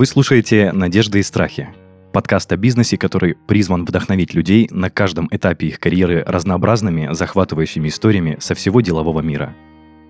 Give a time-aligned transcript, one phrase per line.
[0.00, 1.68] Вы слушаете «Надежды и страхи»–
[2.14, 8.38] подкаст о бизнесе, который призван вдохновить людей на каждом этапе их карьеры разнообразными, захватывающими историями
[8.40, 9.54] со всего делового мира.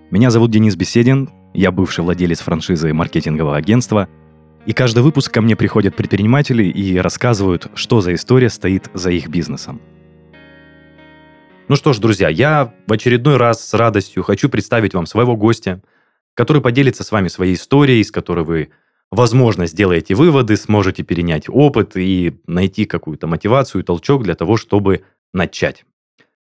[0.09, 4.07] Меня зовут Денис Беседин, я бывший владелец франшизы маркетингового агентства,
[4.65, 9.27] и каждый выпуск ко мне приходят предприниматели и рассказывают, что за история стоит за их
[9.27, 9.81] бизнесом.
[11.67, 15.81] Ну что ж, друзья, я в очередной раз с радостью хочу представить вам своего гостя,
[16.33, 18.69] который поделится с вами своей историей, с которой вы
[19.11, 25.85] возможно, сделаете выводы, сможете перенять опыт и найти какую-то мотивацию толчок для того, чтобы начать.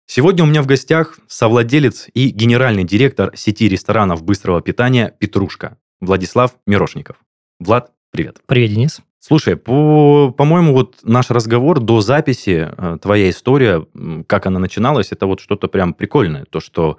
[0.06, 6.56] Сегодня у меня в гостях совладелец и генеральный директор сети ресторанов быстрого питания «Петрушка» Владислав
[6.66, 7.16] Мирошников.
[7.60, 8.38] Влад, привет.
[8.46, 9.00] Привет, Денис.
[9.20, 13.86] Слушай, по, по-моему, вот наш разговор до записи, э, твоя история,
[14.26, 16.46] как она начиналась, это вот что-то прям прикольное.
[16.46, 16.96] То, что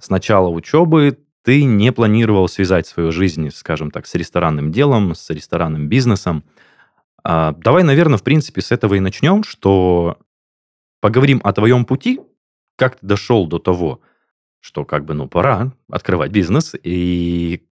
[0.00, 5.30] с начала учебы ты не планировал связать свою жизнь, скажем так, с ресторанным делом, с
[5.30, 6.42] ресторанным бизнесом.
[7.22, 10.18] А, давай, наверное, в принципе, с этого и начнем, что
[11.00, 12.20] поговорим о твоем пути,
[12.74, 14.00] как ты дошел до того,
[14.58, 17.64] что как бы, ну, пора открывать бизнес, и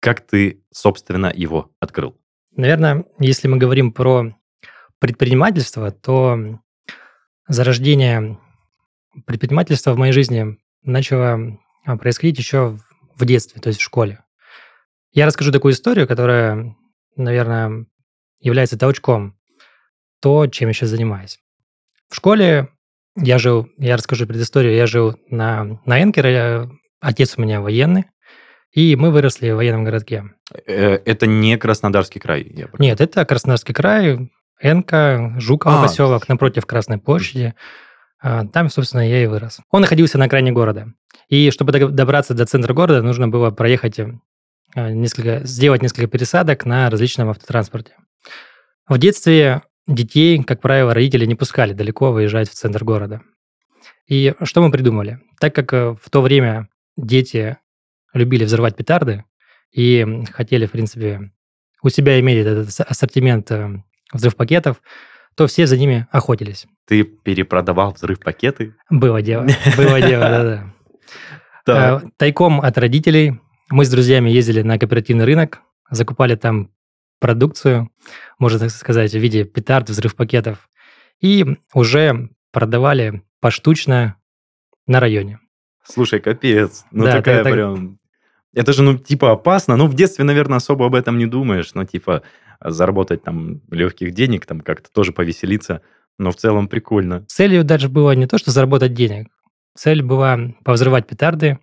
[0.00, 2.16] как ты, собственно, его открыл.
[2.56, 4.36] Наверное, если мы говорим про
[4.98, 6.58] предпринимательство, то
[7.46, 8.36] зарождение
[9.26, 12.78] предпринимательства в моей жизни начало происходить еще
[13.16, 14.24] в детстве, то есть в школе.
[15.12, 16.76] Я расскажу такую историю, которая,
[17.16, 17.86] наверное,
[18.38, 19.36] является толчком
[20.20, 21.38] то, чем я сейчас занимаюсь.
[22.08, 22.68] В школе
[23.16, 26.68] я жил, я расскажу предысторию, я жил на, на Энкере,
[27.00, 28.04] отец у меня военный,
[28.72, 30.24] и мы выросли в военном городке.
[30.66, 32.46] Э, это не Краснодарский край?
[32.54, 37.54] Я Нет, это Краснодарский край, Энка, Жуково а, поселок, напротив Красной площади.
[37.54, 37.60] А,
[38.20, 39.60] там, собственно, я и вырос.
[39.70, 40.92] Он находился на окраине города.
[41.28, 44.10] И чтобы добраться до центра города, нужно было проехать э,
[44.74, 47.94] несколько, сделать несколько пересадок на различном автотранспорте.
[48.88, 53.22] В детстве детей, как правило, родители не пускали далеко выезжать в центр города.
[54.06, 55.20] И что мы придумали?
[55.38, 57.56] Так как э, в то время дети
[58.12, 59.24] любили взрывать петарды
[59.72, 61.30] и хотели, в принципе,
[61.82, 63.82] у себя иметь этот ассортимент э,
[64.12, 64.82] взрыв-пакетов,
[65.36, 66.66] то все за ними охотились.
[66.86, 68.74] Ты перепродавал взрыв-пакеты?
[68.90, 69.46] Было дело,
[69.76, 70.64] было дело, да-да.
[71.66, 73.38] Э, тайком от родителей
[73.68, 76.70] мы с друзьями ездили на кооперативный рынок, закупали там
[77.20, 77.90] продукцию,
[78.38, 80.68] можно так сказать, в виде петард, взрыв-пакетов,
[81.20, 84.16] и уже продавали поштучно
[84.86, 85.38] на районе.
[85.84, 86.84] Слушай, капец.
[86.90, 87.98] Ну, да, такая это, прям...
[88.52, 89.76] Это же, ну, типа, опасно.
[89.76, 91.72] Ну, в детстве, наверное, особо об этом не думаешь.
[91.74, 92.22] Ну, типа,
[92.64, 95.82] заработать там легких денег, там как-то тоже повеселиться.
[96.18, 97.24] Но в целом прикольно.
[97.26, 99.28] Целью даже было не то, что заработать денег.
[99.74, 101.58] Цель была повзрывать петарды,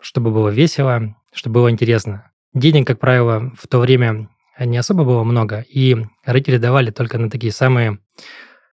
[0.00, 2.32] чтобы было весело, чтобы было интересно.
[2.54, 4.28] Денег, как правило, в то время
[4.58, 8.00] не особо было много, и родители давали только на такие самые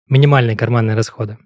[0.09, 1.37] минимальные карманные расходы.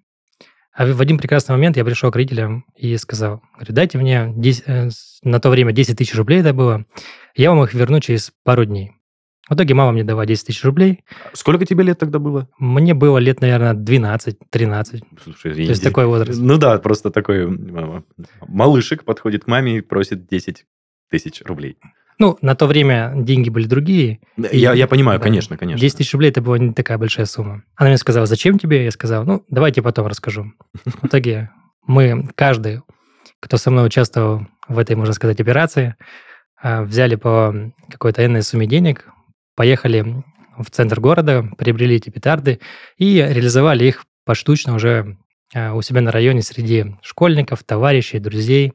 [0.73, 4.63] А в один прекрасный момент я пришел к родителям и сказал, говорю, дайте мне 10,
[4.66, 4.90] э,
[5.22, 6.85] на то время 10 тысяч рублей это было,
[7.35, 8.94] я вам их верну через пару дней.
[9.49, 11.03] В итоге мама мне дала 10 тысяч рублей.
[11.33, 12.47] Сколько тебе лет тогда было?
[12.59, 15.03] Мне было лет, наверное, 12-13.
[15.21, 16.39] Слушай, То есть такой возраст.
[16.39, 17.47] Ну да, просто такой
[18.47, 20.65] малышек подходит к маме и просит 10
[21.09, 21.77] тысяч рублей.
[22.19, 24.19] Ну, на то время деньги были другие.
[24.37, 25.81] Я, и, я понимаю, да, конечно, конечно.
[25.81, 27.63] 10 тысяч рублей– это была не такая большая сумма.
[27.75, 28.85] Она мне сказала, зачем тебе?
[28.85, 30.53] Я сказал, ну, давайте потом расскажу.
[30.85, 31.49] В итоге
[31.85, 32.81] мы, каждый,
[33.39, 35.95] кто со мной участвовал в этой, можно сказать, операции,
[36.61, 39.05] а, взяли по какой-то энной сумме денег,
[39.56, 40.24] поехали
[40.58, 42.59] в центр города, приобрели эти петарды
[42.97, 45.18] и реализовали их поштучно уже
[45.53, 48.74] а, у себя на районе среди школьников, товарищей, друзей.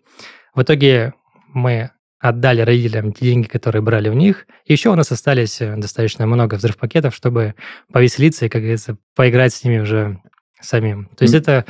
[0.54, 1.14] В итоге
[1.48, 1.90] мы
[2.20, 4.46] отдали родителям те деньги, которые брали у них.
[4.64, 7.54] И еще у нас остались э, достаточно много взрыв-пакетов, чтобы
[7.92, 10.20] повеселиться и, как говорится, поиграть с ними уже
[10.60, 11.06] самим.
[11.16, 11.38] То есть mm.
[11.38, 11.64] это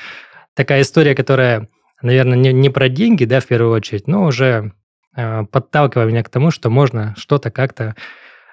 [0.55, 1.69] такая история, которая,
[2.01, 4.73] наверное, не, не про деньги, да, в первую очередь, но уже
[5.15, 7.95] э, подталкивая меня к тому, что можно что-то как-то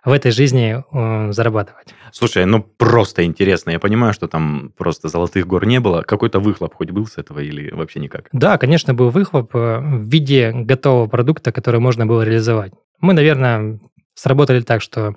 [0.06, 1.94] в этой жизни э, зарабатывать.
[2.12, 3.72] Слушай, ну просто интересно.
[3.72, 6.04] Я понимаю, что там просто золотых гор не было.
[6.04, 8.30] Какой-то выхлоп хоть был с этого или вообще никак?
[8.32, 12.74] Да, конечно, был выхлоп э, в виде готового продукта, который можно было реализовать.
[13.02, 13.80] Мы, наверное,
[14.14, 15.16] сработали так, что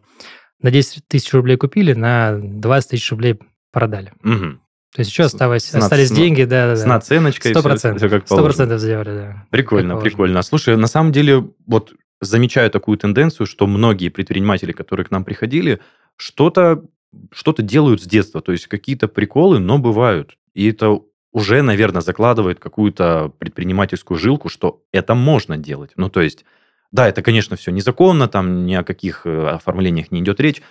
[0.60, 3.38] на 10 тысяч рублей купили, на 20 тысяч рублей
[3.72, 4.12] продали.
[4.24, 4.58] Угу.
[4.94, 7.52] То есть еще осталось, с, остались с, деньги, да, да, С наценочкой.
[7.52, 8.22] Сто процентов.
[8.24, 9.46] Сто процентов сделали, да.
[9.50, 10.42] Прикольно, прикольно.
[10.42, 15.80] Слушай, на самом деле, вот замечаю такую тенденцию, что многие предприниматели, которые к нам приходили,
[16.16, 16.84] что-то
[17.32, 20.36] что-то делают с детства, то есть какие-то приколы, но бывают.
[20.52, 21.00] И это
[21.32, 25.92] уже, наверное, закладывает какую-то предпринимательскую жилку, что это можно делать.
[25.96, 26.44] Ну, то есть
[26.90, 30.62] Да, это, конечно, все незаконно, там ни о каких э, оформлениях не идет речь,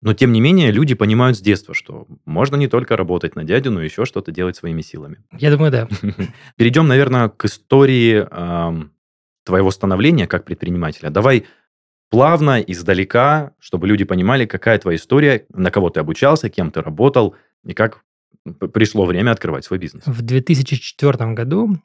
[0.00, 3.72] но, тем не менее, люди понимают с детства, что можно не только работать на дядю,
[3.72, 5.18] но еще что-то делать своими силами.
[5.32, 5.88] Я думаю, да.
[6.56, 8.26] Перейдем, наверное, к истории
[9.48, 11.08] твоего становления как предпринимателя.
[11.08, 11.46] Давай
[12.10, 17.34] плавно, издалека, чтобы люди понимали, какая твоя история, на кого ты обучался, кем ты работал,
[17.64, 18.04] и как
[18.74, 20.04] пришло время открывать свой бизнес.
[20.06, 21.82] В 2004 году,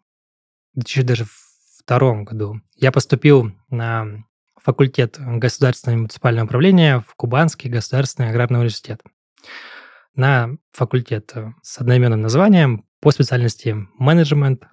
[0.73, 1.31] даже в
[1.79, 4.25] втором году, я поступил на
[4.61, 9.01] факультет государственного и муниципального управления в Кубанский государственный аграрный университет
[10.15, 14.63] на факультет с одноименным названием по специальности менеджмент,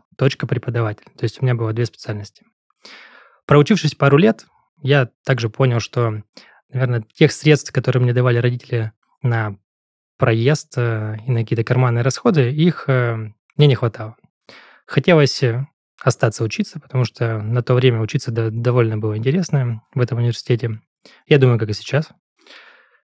[0.47, 1.07] преподаватель.
[1.17, 2.45] То есть у меня было две специальности.
[3.50, 4.47] Проучившись пару лет,
[4.81, 6.23] я также понял, что,
[6.69, 8.93] наверное, тех средств, которые мне давали родители
[9.23, 9.56] на
[10.19, 13.17] проезд э, и на какие-то карманные расходы, их э,
[13.56, 14.14] мне не хватало.
[14.87, 15.67] Хотелось э,
[16.00, 20.81] остаться учиться, потому что на то время учиться довольно было интересно в этом университете.
[21.26, 22.11] Я думаю, как и сейчас.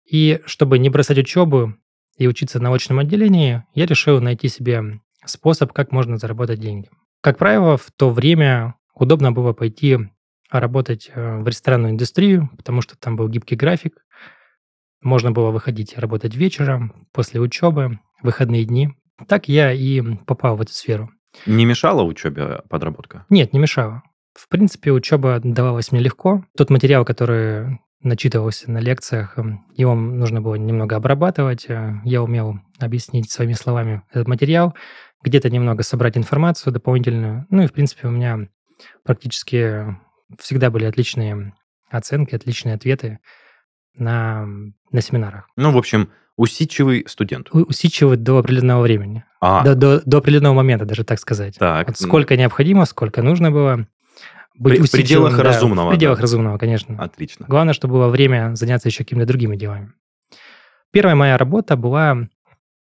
[0.10, 1.76] И чтобы не бросать учебу
[2.16, 6.90] и учиться на очном отделении, я решил найти себе способ, как можно заработать деньги.
[7.20, 9.98] Как правило, в то время удобно было пойти
[10.60, 14.04] работать э, в ресторанную индустрию, потому что там был гибкий график.
[15.02, 18.90] Можно было выходить работать вечером, после учебы, выходные дни.
[19.28, 21.10] Так я и попал в эту сферу.
[21.46, 23.26] Не мешала учебе подработка?
[23.30, 24.04] Нет, не мешала.
[24.34, 26.46] В принципе, учеба давалась мне легко.
[26.56, 31.66] Тот материал, который начитывался на лекциях, эм, его нужно было немного обрабатывать.
[31.70, 34.76] Э, я умел объяснить своими словами этот материал,
[35.24, 37.46] где-то немного собрать информацию дополнительную.
[37.50, 38.48] Ну и, в принципе, у меня
[39.04, 39.96] практически
[40.40, 41.54] всегда были отличные
[41.90, 43.20] оценки, отличные ответы
[43.96, 44.46] на,
[44.92, 45.48] на семинарах.
[45.56, 47.50] Ну, в общем, Усидчивый студент.
[47.52, 49.26] Усидчивый до определенного времени.
[49.42, 49.64] А.
[49.64, 51.56] До, до, до определенного момента, даже так сказать.
[51.60, 51.88] Так.
[51.88, 53.88] Вот сколько необходимо, сколько нужно было.
[54.58, 55.90] Быть При, в пределах да, разумного.
[55.90, 56.22] В пределах да.
[56.24, 56.98] разумного, конечно.
[56.98, 57.46] Отлично.
[57.48, 59.94] Главное, чтобы было время заняться еще какими-то другими делами.
[60.92, 62.28] Первая моя работа была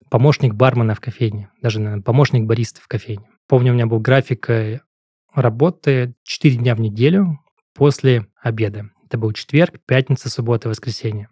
[0.09, 3.27] помощник бармена в кофейне, даже наверное, помощник бариста в кофейне.
[3.47, 4.49] Помню, у меня был график
[5.33, 7.39] работы 4 дня в неделю
[7.73, 8.89] после обеда.
[9.05, 11.29] Это был четверг, пятница, суббота, воскресенье.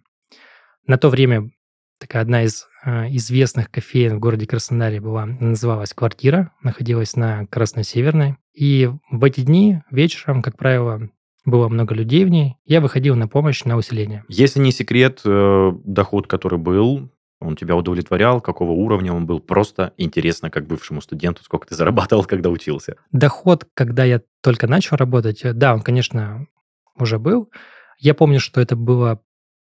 [0.85, 1.51] На то время
[1.99, 8.38] такая одна из э, известных кофеин в городе Краснодаре была, называлась «Квартира», находилась на Красно-Северной.
[8.53, 11.09] И в эти дни вечером, как правило,
[11.45, 14.23] было много людей в ней, я выходил на помощь на усиление.
[14.27, 19.39] Если не секрет, э, доход, который был, он тебя удовлетворял, какого уровня он был?
[19.39, 22.95] Просто интересно, как бывшему студенту, сколько ты зарабатывал, когда учился?
[23.11, 26.47] Доход, когда я только начал работать, э, да, он, конечно,
[26.95, 27.51] уже был.
[27.99, 29.21] Я помню, что это было,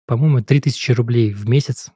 [0.05, 1.91] по-моему, 3000 рублей в месяц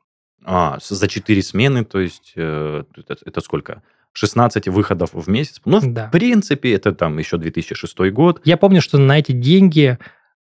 [0.46, 3.82] а, за 4 смены, то есть э, это, это сколько?
[4.14, 5.60] 16 выходов в месяц.
[5.66, 6.08] Ну, да.
[6.08, 8.42] в принципе, это там еще 2006 год.
[8.44, 9.98] Я помню, что на эти деньги,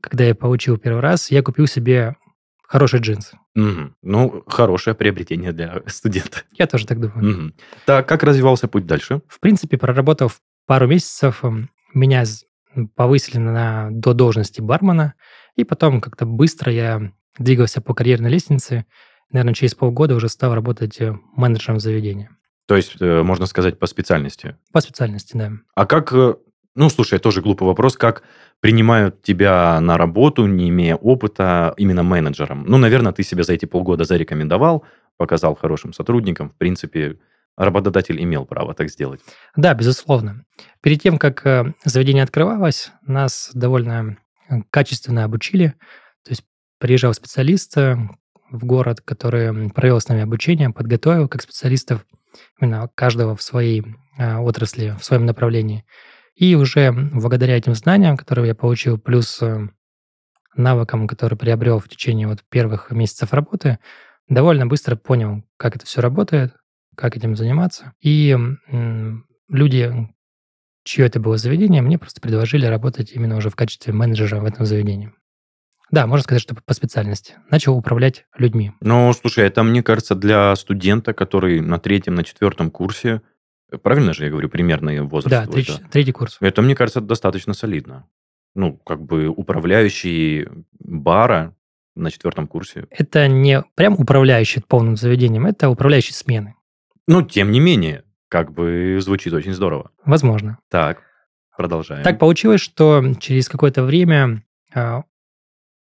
[0.01, 2.15] когда я получил первый раз, я купил себе
[2.75, 3.37] хорошие джинсы.
[3.55, 3.93] Угу.
[4.01, 6.39] Ну, хорошее приобретение для студента.
[6.57, 7.31] Я тоже так думаю.
[7.31, 7.53] Угу.
[7.85, 9.21] Так, как развивался путь дальше?
[9.29, 11.41] В принципе, проработав пару месяцев,
[11.93, 12.25] меня
[12.95, 15.13] повысили на, до должности бармена,
[15.55, 18.85] и потом как-то быстро я двигался по карьерной лестнице,
[19.31, 22.35] наверное, через полгода уже стал работать э, менеджером заведения.
[22.67, 24.57] То есть, э, можно сказать, по специальности?
[24.73, 25.51] По специальности, да.
[25.75, 26.35] А как, э,
[26.75, 28.23] ну, слушай, тоже глупый вопрос, как
[28.59, 32.65] принимают тебя на работу, не имея опыта, именно менеджером?
[32.67, 34.83] Ну, наверное, ты себя за эти полгода зарекомендовал,
[35.17, 37.17] показал хорошим сотрудникам, в принципе,
[37.57, 39.21] работодатель имел право так сделать.
[39.55, 40.45] Да, безусловно.
[40.81, 44.17] Перед тем, как заведение открывалось, нас довольно
[44.69, 45.75] качественно обучили.
[46.23, 46.43] То есть
[46.79, 47.77] приезжал специалист,
[48.51, 52.05] в город, который провел с нами обучение, подготовил как специалистов
[52.59, 53.83] именно каждого в своей
[54.17, 55.85] э, отрасли, в своем направлении.
[56.35, 59.69] И уже благодаря этим знаниям, которые я получил, плюс э,
[60.55, 63.79] навыкам, которые приобрел в течение вот первых месяцев работы,
[64.27, 66.55] довольно быстро понял, как это все работает,
[66.95, 67.93] как этим заниматься.
[68.01, 68.37] И
[69.49, 70.09] люди,
[70.83, 74.65] чье это было заведение, мне просто предложили работать именно уже в качестве менеджера в этом
[74.65, 75.13] заведении.
[75.91, 77.35] Да, можно сказать, что по специальности.
[77.51, 78.71] Начал управлять людьми.
[78.81, 83.21] Ну, слушай, это, мне кажется, для студента, который на третьем, на четвертом курсе,
[83.81, 85.29] правильно же я говорю, примерный возраст?
[85.29, 85.89] Да, третий, да?
[85.89, 86.37] третий курс.
[86.39, 88.07] Это, мне кажется, достаточно солидно.
[88.53, 90.47] Ну, как бы управляющий
[90.79, 91.55] бара
[91.95, 92.87] на четвертом курсе.
[92.89, 96.55] Это не прям управляющий полным заведением, это управляющий смены.
[97.07, 99.91] Ну, тем не менее, как бы звучит очень здорово.
[100.05, 100.59] Возможно.
[100.69, 101.03] Так,
[101.57, 102.03] продолжаем.
[102.03, 104.43] Так получилось, что через какое-то время
[104.73, 105.03] а,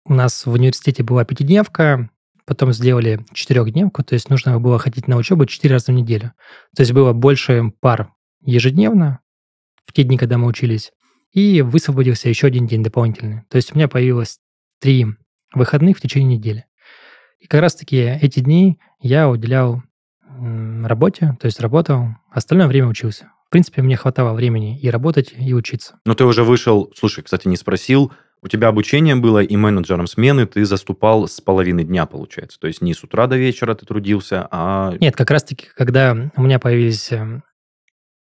[0.05, 2.11] у нас в университете была пятидневка,
[2.49, 6.33] потом сделали четырехдневку, то есть нужно было ходить на учебу четыре раза в неделю.
[6.75, 9.21] То есть было больше пар ежедневно,
[9.85, 10.93] в те дни, когда мы учились,
[11.31, 13.43] и высвободился еще один день дополнительный.
[13.51, 14.39] То есть у меня появилось
[14.81, 15.07] три
[15.53, 16.65] выходных в течение недели.
[17.39, 19.83] И как раз-таки эти дни я уделял
[20.85, 23.31] работе, то есть работал, остальное время учился.
[23.47, 25.99] В принципе, мне хватало времени и работать, и учиться.
[26.07, 30.47] Но ты уже вышел, слушай, кстати, не спросил, у тебя обучение было и менеджером смены
[30.47, 32.59] ты заступал с половины дня, получается.
[32.61, 34.95] То есть не с утра до вечера ты трудился, а...
[35.01, 37.43] Нет, как раз-таки, когда у меня появились эм,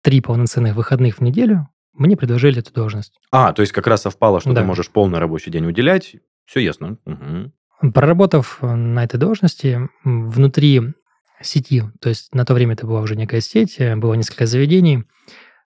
[0.02, 3.18] три полноценных выходных в неделю, мне предложили эту должность.
[3.30, 4.60] А, то есть как раз совпало, что да.
[4.60, 6.16] ты можешь полный рабочий день уделять.
[6.44, 6.98] Все ясно.
[7.06, 7.90] Угу.
[7.92, 10.94] Проработав на этой должности, внутри
[11.40, 15.04] сети, то есть на то время это была уже некая сеть, э, было несколько заведений,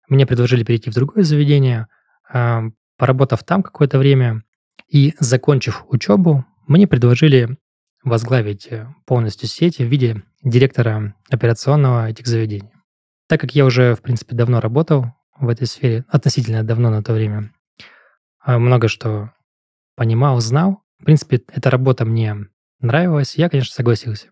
[0.09, 1.87] мне предложили перейти в другое заведение,
[2.31, 2.63] а,
[2.97, 4.43] поработав там какое-то время
[4.87, 7.57] и закончив учебу, мне предложили
[8.03, 12.71] возглавить э, полностью сеть в виде директора операционного этих заведений.
[13.27, 15.07] Так как я уже, в принципе, давно работал
[15.39, 17.53] в этой сфере, относительно давно на то время,
[18.39, 19.31] а, много что
[19.95, 22.47] понимал, знал, в принципе, эта работа мне
[22.79, 24.27] нравилась, я, конечно, согласился.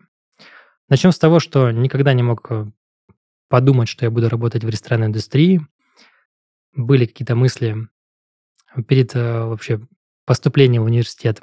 [0.88, 2.66] Начнем с того, что никогда не мог э,
[3.48, 5.66] подумать, что я буду работать в ресторанной индустрии.
[6.74, 7.88] Были какие-то мысли
[8.86, 9.80] перед э, вообще
[10.24, 11.40] поступлением в университет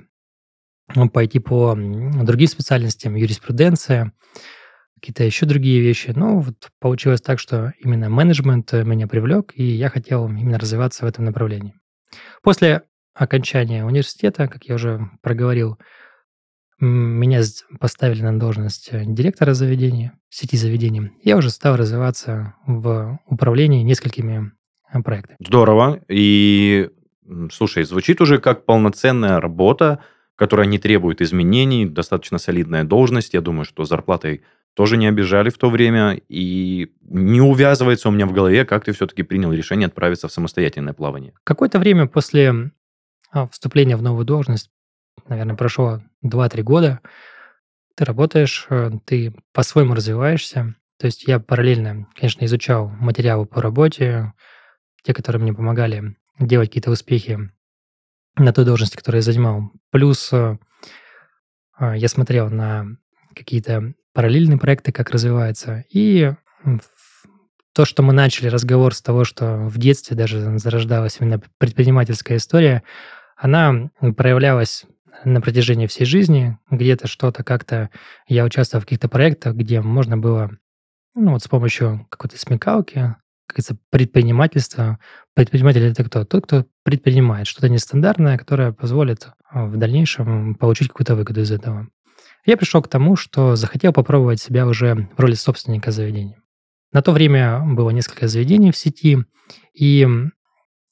[0.95, 4.13] ну, пойти по другим специальностям, юриспруденция,
[4.95, 6.13] какие-то еще другие вещи.
[6.15, 11.05] Ну, вот получилось так, что именно менеджмент э, меня привлек, и я хотел именно развиваться
[11.05, 11.75] в этом направлении.
[12.41, 12.83] После
[13.13, 15.77] окончания университета, как я уже проговорил,
[16.79, 17.41] меня
[17.79, 21.11] поставили на должность э, директора заведения, сети заведений.
[21.23, 24.51] Я уже стал развиваться в управлении несколькими
[25.03, 25.37] проектами.
[25.39, 25.99] Здорово.
[26.07, 26.89] И,
[27.51, 30.03] слушай, звучит уже как полноценная работа,
[30.35, 33.33] которая не требует изменений, достаточно солидная должность.
[33.33, 34.43] Я думаю, что зарплатой
[34.73, 36.21] тоже не обижали в то время.
[36.29, 40.93] И не увязывается у меня в голове, как ты все-таки принял решение отправиться в самостоятельное
[40.93, 41.33] плавание.
[41.43, 42.71] Какое-то время после
[43.31, 44.69] а, вступления в новую должность
[45.27, 46.99] наверное, прошло 2-3 года,
[47.95, 50.75] ты работаешь, э, ты по-своему развиваешься.
[50.97, 54.33] То есть я параллельно, конечно, изучал материалы по работе,
[55.03, 57.51] те, которые мне помогали делать какие-то успехи
[58.35, 59.71] на той должности, которую я занимал.
[59.91, 60.57] Плюс э,
[61.79, 62.85] э, я смотрел на
[63.35, 65.85] какие-то параллельные проекты, как развивается.
[65.89, 66.33] И
[67.73, 72.83] то, что мы начали разговор с того, что в детстве даже зарождалась именно предпринимательская история,
[73.35, 74.85] она проявлялась
[75.23, 76.57] на протяжении всей жизни.
[76.69, 77.89] Где-то что-то как-то...
[78.27, 80.51] Я участвовал в каких-то проектах, где можно было
[81.15, 83.15] ну, вот с помощью какой-то смекалки,
[83.49, 84.99] как говорится, предпринимательства.
[85.33, 86.23] Предприниматель— это кто?
[86.23, 91.87] Тот, кто предпринимает что-то нестандартное, которое позволит а, в дальнейшем получить какую-то выгоду из этого.
[92.45, 96.41] Я пришел к тому, что захотел попробовать себя уже в роли собственника заведения.
[96.91, 99.25] На то время было несколько заведений в сети,
[99.73, 100.07] и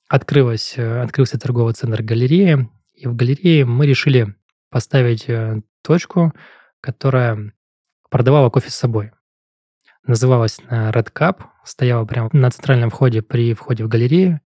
[0.07, 4.35] открылась, э, открылся торговый центр галерея, и в галерее мы решили
[4.71, 6.33] поставить э, точку,
[6.81, 7.53] которая
[8.09, 9.11] продавала кофе с собой.
[10.07, 14.39] Называлась Red Cup, стояла прямо на центральном входе при входе в галерею,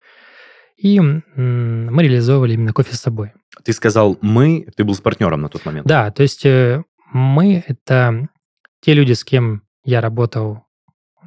[0.75, 3.33] и мы реализовывали именно кофе с собой.
[3.63, 5.85] Ты сказал «мы», ты был с партнером на тот момент.
[5.85, 8.27] Да, то есть э, мы— это
[8.79, 10.65] те люди, с кем я работал,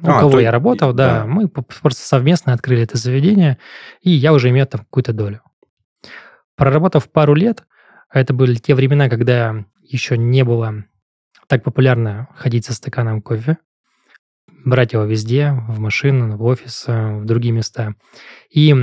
[0.01, 0.39] ну, а, у кого то...
[0.39, 3.57] я работал, да, да, мы просто совместно открыли это заведение,
[4.01, 5.41] и я уже имею там какую-то долю.
[6.57, 7.63] Проработав пару лет,
[8.09, 10.83] а это были те времена, когда еще не было
[11.47, 13.57] так популярно ходить со стаканом кофе,
[14.65, 17.95] брать его везде, в машину, в офис, э, в другие места.
[18.49, 18.73] И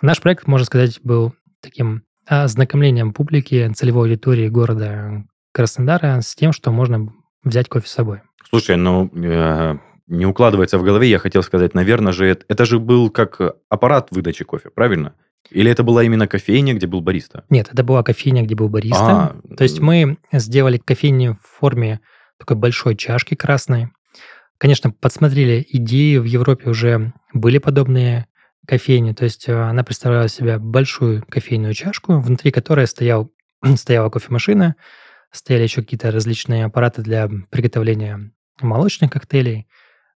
[0.00, 6.70] наш проект, можно сказать, был таким ознакомлением публики, целевой аудитории города Краснодара с тем, что
[6.70, 7.12] можно
[7.42, 8.20] взять кофе с собой.
[8.48, 12.78] Слушай, ну, э, не укладывается в голове, я хотел сказать, наверное же, это, это же
[12.78, 15.14] был как аппарат выдачи кофе, правильно?
[15.50, 17.44] Или это была именно кофейня, где был бариста?
[17.48, 18.98] Нет, это была кофейня, где был бариста.
[18.98, 22.00] А, То есть мы сделали кофейню в форме
[22.38, 23.88] такой большой чашки красной.
[24.58, 28.26] Конечно, подсмотрели идеи, в Европе уже были подобные
[28.66, 29.12] кофейни.
[29.12, 33.32] То есть э, она представляла себя большую кофейную чашку, внутри которой стоял,
[33.76, 34.74] стояла кофемашина,
[35.30, 39.68] стояли еще какие-то различные аппараты для приготовления молочных коктейлей,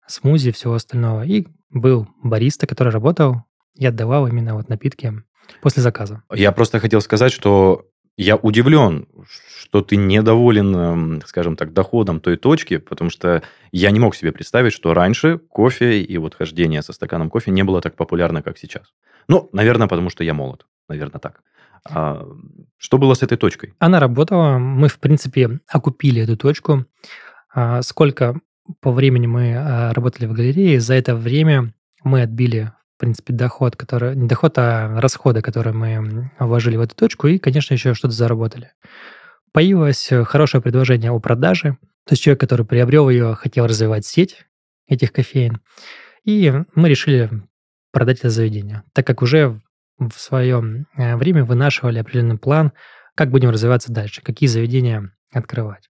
[0.06, 1.25] смузи и всего остального.
[1.25, 3.44] И был бариста, который работал
[3.76, 5.22] и отдавал именно вот напитки
[5.61, 6.22] после заказа.
[6.34, 9.07] Я просто хотел сказать, что я удивлен,
[9.59, 14.33] что ты недоволен, эм, скажем так, доходом той точки, потому что я не мог себе
[14.33, 18.59] представить, что раньше кофе и вот хождение со стаканом кофе не было так популярно, как
[18.59, 18.92] сейчас.
[19.28, 20.66] Ну, наверное, потому что я молод.
[20.88, 21.42] Наверное, так.
[21.88, 22.26] А
[22.76, 23.75] что было с этой точкой?
[23.78, 24.59] Она работала.
[24.59, 26.85] Мы, в принципе, окупили эту точку.
[27.54, 28.40] А сколько
[28.81, 34.14] по времени мы а, работали в галерее, за это время мы отбили принципе, доход, который...
[34.14, 38.71] Не доход, а расходы, которые мы вложили в эту точку, и, конечно, еще что-то заработали.
[39.50, 41.78] Появилось хорошее предложение о продаже.
[42.06, 44.47] То есть человек, который приобрел ее, хотел развивать сеть
[44.87, 45.59] этих кофеин.
[46.23, 47.28] И мы решили
[47.90, 49.61] продать это заведение, так как уже
[49.99, 52.71] в свое э, время вынашивали определенный план,
[53.16, 55.90] как будем развиваться дальше, какие заведения открывать.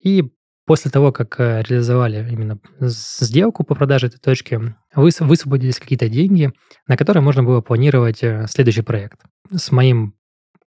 [0.00, 0.32] И
[0.70, 6.52] после того, как э, реализовали именно сделку по продаже этой точки, высвободились какие-то деньги,
[6.86, 9.18] на которые можно было планировать э, следующий проект.
[9.50, 10.14] С моим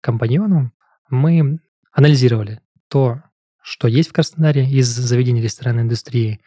[0.01, 0.73] компаньоном
[1.09, 1.61] мы
[1.93, 3.23] анализировали то,
[3.63, 6.41] что есть в Краснодаре из заведений ресторанной индустрии,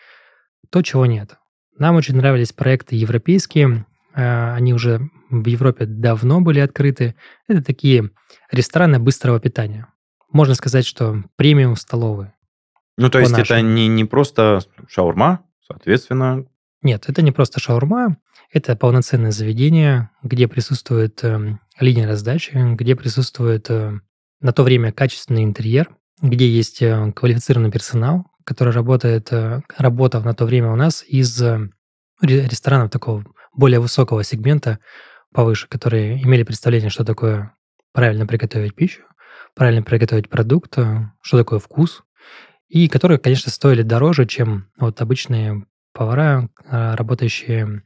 [0.69, 1.37] то, чего нет.
[1.77, 7.15] Нам очень нравились проекты европейские, а, они уже в Европе давно были открыты.
[7.47, 8.09] Это такие
[8.51, 9.87] рестораны быстрого питания.
[10.29, 12.35] Можно сказать, что премиум столовые.
[12.97, 16.45] Ну, то есть это не, не просто шаурма, соответственно...
[16.81, 18.17] Нет, это не просто шаурма,
[18.51, 23.99] это полноценное заведение, где присутствует э, линия раздачи, где присутствует э,
[24.39, 25.89] на то время качественный интерьер,
[26.21, 31.41] где есть э, квалифицированный персонал, который работает, э, работал на то время у нас из
[31.41, 31.69] э,
[32.21, 34.79] ресторанов такого более высокого сегмента,
[35.33, 37.53] повыше, которые имели представление, что такое
[37.91, 39.01] правильно приготовить пищу,
[39.53, 42.03] правильно приготовить продукт, э, что такое вкус,
[42.67, 47.83] и которые, конечно, стоили дороже, чем вот обычные повара, э, работающие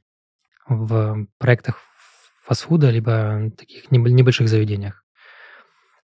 [0.68, 1.78] в проектах
[2.44, 5.04] фастфуда, либо таких небольших заведениях.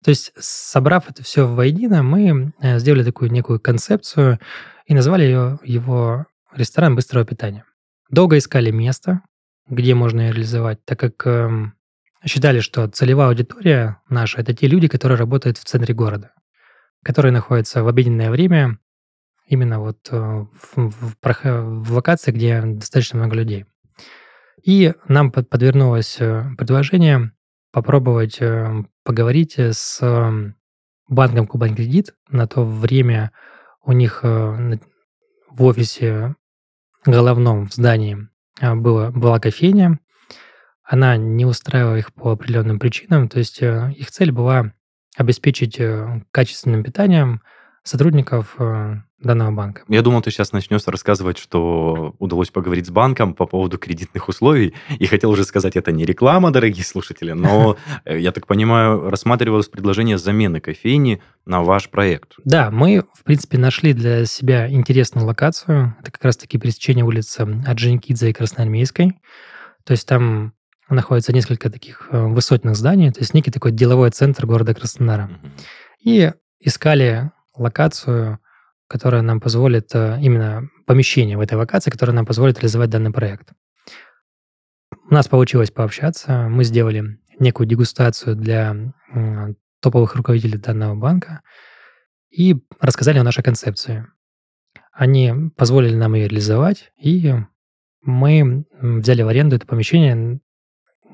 [0.05, 4.39] То есть, собрав это все воедино, мы э, сделали такую некую концепцию
[4.87, 7.65] и назвали ее его ресторан быстрого питания.
[8.11, 9.23] Долго искали место,
[9.67, 11.73] где можно ее реализовать, так как э,
[12.27, 16.33] считали, что целевая аудитория наша– это те люди, которые работают в центре города,
[17.05, 18.79] которые находятся в обеденное время
[19.47, 23.67] именно вот э, в, в, в локации, где достаточно много людей.
[24.63, 27.33] И нам под, подвернулось э, предложение
[27.71, 30.01] попробовать э, поговорить с
[31.09, 32.15] банком Кубань Кредит.
[32.31, 33.33] На то время
[33.85, 36.35] у них в офисе
[37.05, 38.17] головном в здании
[38.63, 40.01] было, была кофейня,
[40.83, 44.73] она не устраивала их по определенным причинам, то есть их цель была
[45.17, 47.41] обеспечить э, качественным питанием
[47.83, 49.83] сотрудников э, данного банка.
[49.89, 54.75] Я думал, ты сейчас начнешь рассказывать, что удалось поговорить с банком по поводу кредитных условий,
[54.99, 60.19] и хотел уже сказать, это не реклама, дорогие слушатели, но, я так понимаю, рассматривалось предложение
[60.19, 62.35] замены кофейни на ваш проект.
[62.45, 65.95] Да, мы, в принципе, нашли для себя интересную локацию.
[66.01, 69.13] Это как раз-таки пересечение улицы Орджоникидзе и Красноармейской.
[69.85, 70.55] То есть там
[70.89, 75.31] находится несколько таких э, высотных зданий, то есть некий такой деловой центр города Краснодара.
[76.01, 78.39] И искали локацию,
[78.87, 83.53] которая нам позволит, э, именно помещение в этой локации, которое нам позволит реализовать данный проект.
[85.09, 88.95] У нас получилось пообщаться, мы сделали некую дегустацию для
[89.81, 91.43] топовых руководителей данного банка
[92.31, 94.07] и рассказали о нашей концепции.
[94.93, 97.35] Они позволили нам ее реализовать, и
[98.03, 100.41] мы взяли в аренду это помещение,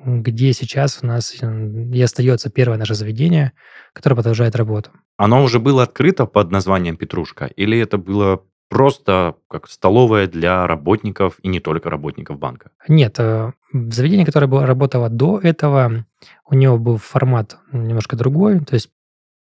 [0.04, 3.52] где сейчас у нас и остается первое наше заведение,
[3.92, 4.90] которое продолжает работу.
[5.16, 11.38] Оно уже было открыто под названием «Петрушка» или это было просто как столовая для работников
[11.42, 12.70] и не только работников банка?
[12.88, 16.06] Нет, э, заведение, которое было, работало до этого,
[16.48, 18.90] у него был формат немножко другой, то есть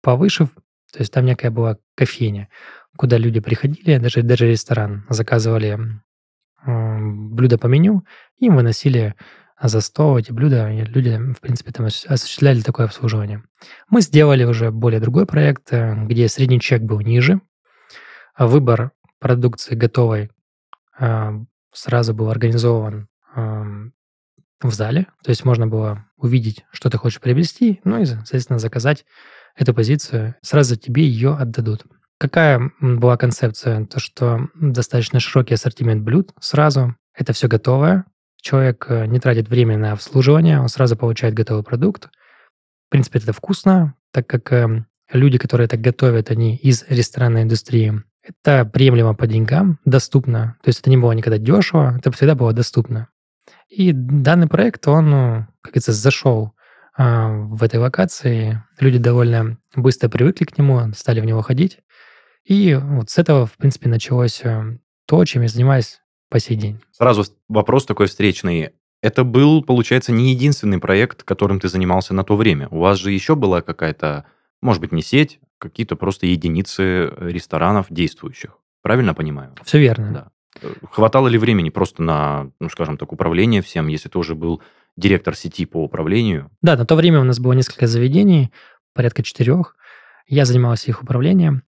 [0.02, 0.48] повыше,
[0.91, 2.50] то есть там некая была кофейня,
[2.98, 5.80] куда люди приходили, даже, даже ресторан, заказывали
[6.65, 8.04] блюда по меню,
[8.38, 9.15] им выносили
[9.67, 13.43] за стол эти блюда, люди, в принципе, там осуществляли такое обслуживание.
[13.89, 17.41] Мы сделали уже более другой проект, э, где средний чек был ниже,
[18.36, 20.32] а выбор продукции готовой
[21.00, 21.32] э,
[21.74, 23.08] сразу был организован
[24.62, 29.06] в зале, то есть можно было увидеть, что ты хочешь приобрести, ну и, соответственно, заказать
[29.56, 31.86] эту позицию, сразу тебе ее отдадут.
[32.17, 33.86] Какая была концепция?
[33.86, 38.06] То, что достаточно широкий ассортимент блюд сразу, это все готовое,
[38.41, 42.10] Человек э, не тратит время на обслуживание, он сразу получает готовый продукт.
[42.88, 48.02] В принципе, это вкусно, так как эм, люди, которые это готовят, они из ресторанной индустрии.
[48.23, 50.58] Это приемлемо по деньгам, доступно.
[50.63, 53.10] То есть это не было никогда дешево, это всегда было доступно.
[53.69, 56.54] И данный проект, он, ну, как говорится, зашел
[56.97, 58.63] а, в этой локации.
[58.80, 61.80] Люди довольно быстро привыкли к нему, стали в него ходить.
[62.43, 65.99] И вот с этого, в принципе, началось э, то, чем я занимаюсь
[66.30, 66.80] по сей день.
[66.92, 68.72] Сразу вопрос такой встречный.
[69.02, 72.68] Это был, получается, не единственный проект, которым ты занимался на то время.
[72.70, 74.26] У вас же еще была какая-то,
[74.62, 78.58] может быть, не сеть, какие-то просто единицы ресторанов действующих.
[78.82, 79.56] Правильно понимаю?
[79.63, 80.12] Все верно.
[80.12, 80.32] Да.
[80.92, 84.62] Хватало ли времени просто на, ну, скажем так, управление всем, если ты уже был
[84.98, 86.52] директор сети по управлению?
[86.62, 88.52] Да, на то время у нас было несколько заведений,
[88.94, 89.76] порядка четырех.
[90.28, 91.63] Я занимался их управлением.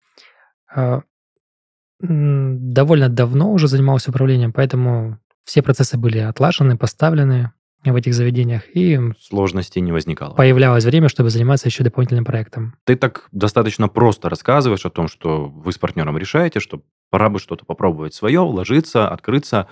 [2.01, 7.51] Довольно давно уже занимался управлением, поэтому все процессы были отлажены, поставлены
[7.83, 10.35] в этих заведениях, и сложностей не возникало.
[10.35, 12.75] Появлялось время, чтобы заниматься еще дополнительным проектом.
[12.83, 17.39] Ты так достаточно просто рассказываешь о том, что вы с партнером решаете, что пора бы
[17.39, 19.67] что-то попробовать свое, вложиться, открыться.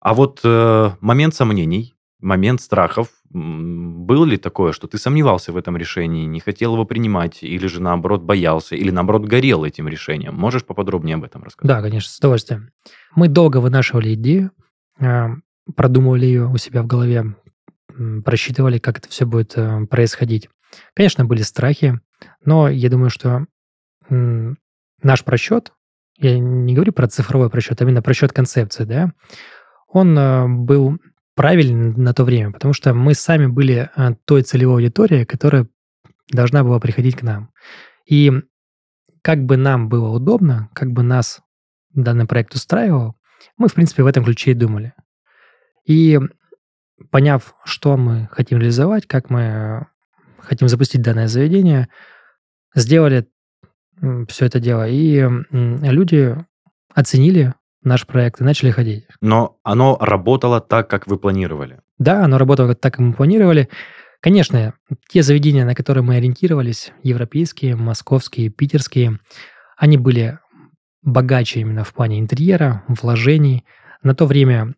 [0.00, 5.76] А вот э, момент сомнений, момент страхов, было ли такое, что ты сомневался в этом
[5.76, 10.34] решении, не хотел его принимать, или же наоборот боялся, или наоборот горел этим решением?
[10.34, 11.68] Можешь поподробнее об этом рассказать?
[11.68, 12.70] Да, конечно, с удовольствием.
[13.14, 14.52] Мы долго вынашивали идею,
[14.98, 15.30] а,
[15.76, 17.36] продумывали ее у себя в голове,
[18.24, 20.48] просчитывали, как это все будет э, происходить.
[20.94, 22.00] Конечно, были страхи,
[22.44, 23.46] но я думаю, что
[24.08, 25.72] наш просчет,
[26.16, 29.12] я не говорю про цифровой просчет, а именно просчет концепции, да,
[29.88, 30.98] он э, был
[31.38, 35.68] правильный на то время, потому что мы сами были э, той целевой аудиторией, которая
[36.32, 37.52] должна была приходить к нам.
[38.06, 38.32] И
[39.22, 41.40] как бы нам было удобно, как бы нас
[41.94, 43.14] данный проект устраивал,
[43.56, 44.94] мы, в принципе, в этом ключе и думали.
[45.86, 46.18] И
[47.12, 49.86] поняв, что мы хотим реализовать, как мы
[50.40, 51.88] хотим запустить данное заведение,
[52.74, 53.28] сделали
[54.28, 54.88] все это дело.
[54.88, 56.36] И люди
[56.92, 57.54] оценили
[57.88, 59.06] наш проект и начали ходить.
[59.20, 61.80] Но оно работало так, как вы планировали?
[61.98, 63.68] Да, оно работало так, как мы планировали.
[64.20, 64.74] Конечно,
[65.08, 69.20] те заведения, на которые мы ориентировались, европейские, московские, питерские,
[69.76, 70.38] они были
[71.02, 73.64] богаче именно в плане интерьера, вложений.
[74.02, 74.74] На то время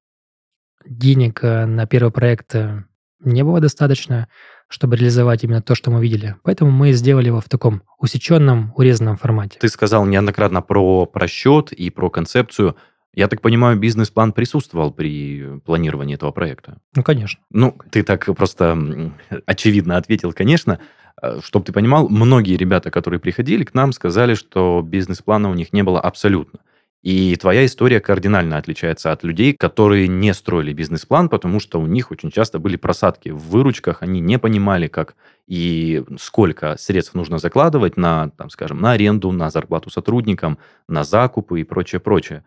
[0.86, 2.84] денег э, на первый проект э,
[3.20, 4.28] не было достаточно,
[4.68, 6.36] чтобы реализовать именно то, что мы видели.
[6.42, 9.58] Поэтому мы сделали его в таком усеченном, урезанном формате.
[9.60, 12.76] Ты сказал неоднократно про просчет и про концепцию.
[13.14, 16.78] Я так понимаю, бизнес-план присутствовал при планировании этого проекта?
[16.94, 17.40] Ну, конечно.
[17.50, 19.12] Ну, ты так просто
[19.46, 20.78] очевидно ответил, конечно.
[21.20, 25.72] Э, Чтобы ты понимал, многие ребята, которые приходили к нам, сказали, что бизнес-плана у них
[25.72, 26.60] не было абсолютно.
[27.02, 32.10] И твоя история кардинально отличается от людей, которые не строили бизнес-план, потому что у них
[32.10, 35.16] очень часто были просадки в выручках, они не понимали, как
[35.48, 41.62] и сколько средств нужно закладывать на, там, скажем, на аренду, на зарплату сотрудникам, на закупы
[41.62, 42.44] и прочее, прочее.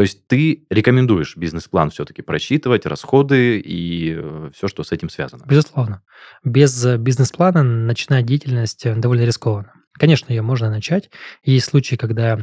[0.00, 5.44] То есть ты рекомендуешь бизнес-план все-таки просчитывать, расходы и э, все, что с этим связано?
[5.44, 6.02] Безусловно.
[6.42, 9.74] Без э, бизнес-плана начинать деятельность э, довольно рискованно.
[9.92, 11.10] Конечно, ее можно начать.
[11.44, 12.38] Есть случаи, когда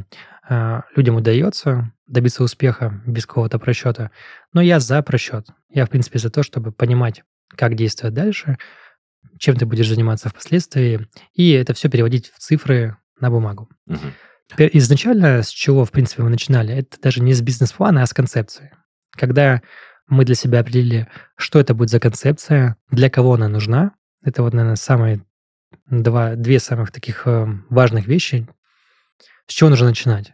[0.47, 4.11] э, людям удается добиться успеха без какого-то просчета.
[4.53, 5.47] Но я за просчет.
[5.71, 8.59] Я, в принципе, за то, чтобы понимать, как действовать дальше,
[9.39, 13.67] чем ты будешь заниматься впоследствии, и это все переводить в цифры на бумагу.
[13.87, 13.97] Угу.
[14.57, 18.71] Изначально, с чего, в принципе, мы начинали, это даже не с бизнес-плана, а с концепции.
[19.11, 19.61] Когда
[20.07, 23.91] мы для себя определили, что это будет за концепция, для кого она нужна,
[24.23, 25.25] это вот, наверное, самые
[25.89, 28.47] два, две самых таких э, важных вещи,
[29.47, 30.33] с чего нужно начинать.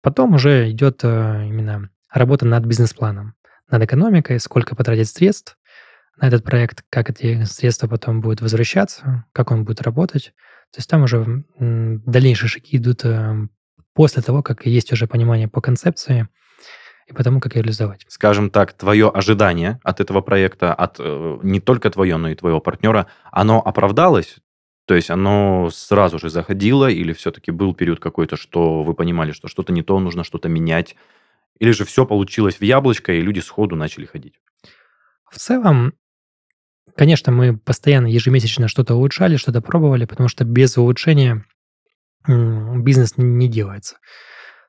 [0.00, 3.34] Потом уже идет э, именно работа над бизнес-планом,
[3.70, 5.56] над экономикой, сколько потратить средств
[6.20, 10.34] на этот проект, как эти средства потом будут возвращаться, как он будет работать.
[10.72, 13.34] То есть там уже дальнейшие шаги идут э,
[13.94, 16.28] после того, как есть уже понимание по концепции
[17.06, 18.06] и потому, как ее реализовать.
[18.08, 20.98] Скажем так, твое ожидание от этого проекта, от
[21.42, 24.38] не только твое, но и твоего партнера, оно оправдалось?
[24.86, 29.48] То есть оно сразу же заходило, или все-таки был период какой-то, что вы понимали, что
[29.48, 30.96] что-то не то, нужно что-то менять?
[31.58, 34.40] Или же все получилось в яблочко, и люди сходу начали ходить?
[35.30, 35.94] В целом,
[36.96, 41.44] конечно, мы постоянно ежемесячно что-то улучшали, что-то пробовали, потому что без улучшения
[42.26, 43.96] бизнес не делается.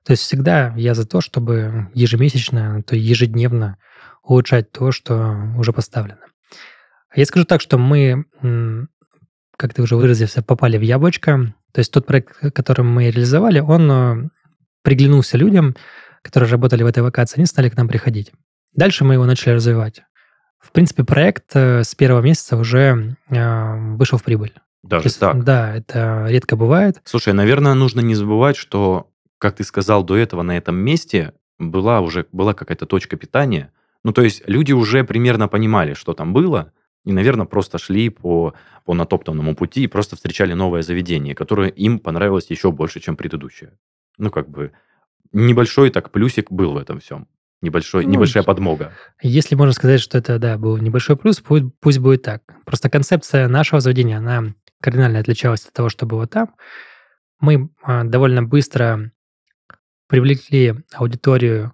[0.06, 3.78] То есть всегда я за то, чтобы ежемесячно, то ежедневно
[4.24, 6.22] улучшать то, что уже поставлено.
[7.16, 8.26] Я скажу так, что мы
[9.58, 11.54] как ты уже выразился, попали в яблочко.
[11.74, 14.30] То есть тот проект, который мы реализовали, он э,
[14.82, 15.76] приглянулся людям,
[16.22, 18.32] которые работали в этой локации, они стали к нам приходить.
[18.74, 20.02] Дальше мы его начали развивать.
[20.64, 24.54] В принципе, проект э, с первого месяца уже э, вышел в прибыль.
[24.82, 25.44] Даже есть, так?
[25.44, 27.02] Да, это редко бывает.
[27.04, 32.00] Слушай, наверное, нужно не забывать, что, как ты сказал до этого, на этом месте была
[32.00, 33.72] уже была какая-то точка питания.
[34.04, 36.72] Ну, то есть люди уже примерно понимали, что там было,
[37.06, 38.54] и, наверное, просто шли по,
[38.86, 43.74] по натоптанному пути и просто встречали новое заведение, которое им понравилось еще больше, чем предыдущее.
[44.18, 44.72] Ну, как бы,
[45.34, 47.28] небольшой так плюсик был в этом всем.
[47.64, 48.92] Небольшой, ну, небольшая подмога.
[49.22, 52.44] Если можно сказать, что это, да, был небольшой плюс, пусть, пусть будет так.
[52.66, 56.54] Просто концепция нашего заведения, она кардинально отличалась от того, что было там.
[57.40, 59.12] Мы а, довольно быстро
[60.10, 61.74] привлекли аудиторию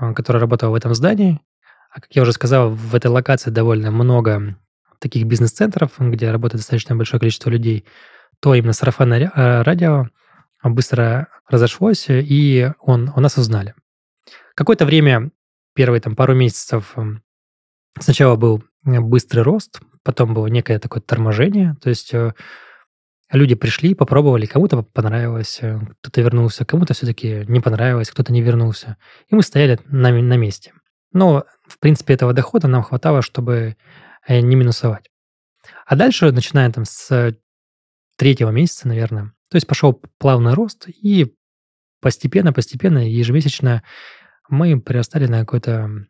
[0.00, 1.42] э, которая работала в этом здании.
[1.90, 4.56] А как я уже сказал, в этой локации довольно много
[4.98, 7.84] таких бизнес-центров, где работает достаточно большое количество людей,
[8.40, 10.08] то именно сарафанное э, радио
[10.64, 13.74] быстро разошлось, и он, у нас узнали.
[14.58, 15.30] Какое-то время,
[15.72, 17.22] первые там пару месяцев, эм,
[17.96, 22.34] сначала был быстрый рост, потом было некое такое торможение, то есть э,
[23.30, 28.96] люди пришли, попробовали, кому-то понравилось, э, кто-то вернулся, кому-то все-таки не понравилось, кто-то не вернулся.
[29.28, 30.72] И мы стояли на, на месте.
[31.12, 33.76] Но, в принципе, этого дохода нам хватало, чтобы
[34.26, 35.08] э, не минусовать.
[35.86, 37.32] А дальше, начиная там с
[38.16, 41.32] третьего месяца, наверное, то есть пошел плавный рост, и
[42.00, 43.84] постепенно-постепенно, ежемесячно
[44.48, 46.06] мы прирастали на какой-то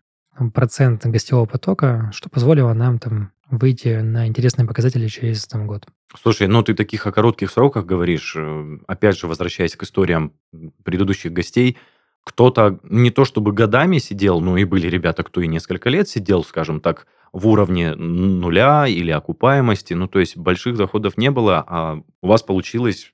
[0.54, 5.86] процент гостевого потока, что позволило нам там выйти на интересные показатели через там, год.
[6.20, 10.32] Слушай, ну ты таких о коротких сроках говоришь, э, опять же, возвращаясь к историям
[10.84, 11.78] предыдущих гостей,
[12.24, 16.44] кто-то не то чтобы годами сидел, но и были ребята, кто и несколько лет сидел,
[16.44, 22.02] скажем так, в уровне нуля или окупаемости, ну то есть больших доходов не было, а
[22.22, 23.12] у вас получилось,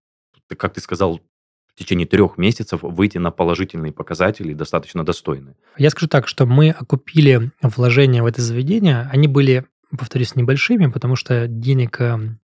[0.56, 1.20] как ты сказал,
[1.74, 5.56] в течение трех месяцев выйти на положительные показатели достаточно достойные.
[5.76, 9.64] Я скажу так, что мы окупили вложения в это заведение, они были,
[9.96, 12.38] повторюсь, небольшими, потому что денег эм,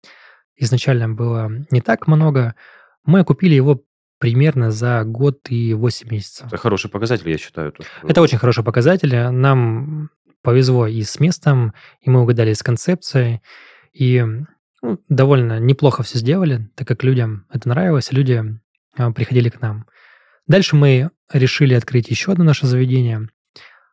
[0.57, 2.55] изначально было не так много.
[3.05, 3.83] Мы окупили его
[4.17, 6.47] примерно за год и 8 месяцев.
[6.47, 7.71] Это хороший показатель, я считаю.
[7.71, 8.07] То, что...
[8.07, 9.15] Это очень хороший показатель.
[9.15, 10.09] Нам
[10.41, 13.41] повезло и с местом, и мы угадали с концепцией,
[13.93, 14.25] и
[14.81, 18.59] ну, довольно неплохо все сделали, так как людям это нравилось, люди
[19.13, 19.85] приходили к нам.
[20.47, 23.29] Дальше мы решили открыть еще одно наше заведение.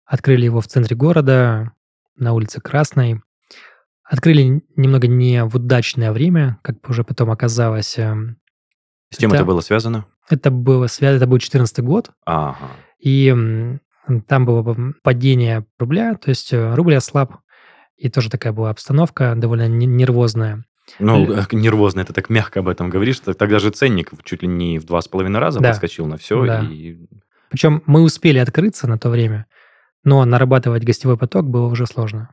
[0.04, 1.72] Открыли его в центре города,
[2.16, 3.20] на улице Красной.
[4.04, 7.98] Открыли немного не в удачное время, как уже потом оказалось.
[7.98, 8.38] Эм,
[9.10, 10.06] с чем это, это было связано?
[10.28, 12.10] Это было связано, это был 2014 год.
[12.24, 12.56] Ага.
[13.00, 13.34] И
[14.28, 17.38] там было падение рубля, то есть э, рубль ослаб,
[17.96, 20.64] и тоже такая была обстановка довольно нервозная.
[20.98, 21.44] Ну, Л...
[21.52, 23.20] нервозно, это так мягко об этом говоришь.
[23.20, 25.70] Тогда же ценник чуть ли не в два с половиной раза да.
[25.70, 26.44] подскочил на все.
[26.46, 26.62] Да.
[26.62, 26.96] И...
[27.50, 29.46] Причем мы успели открыться на то время,
[30.04, 32.30] но нарабатывать гостевой поток было уже сложно.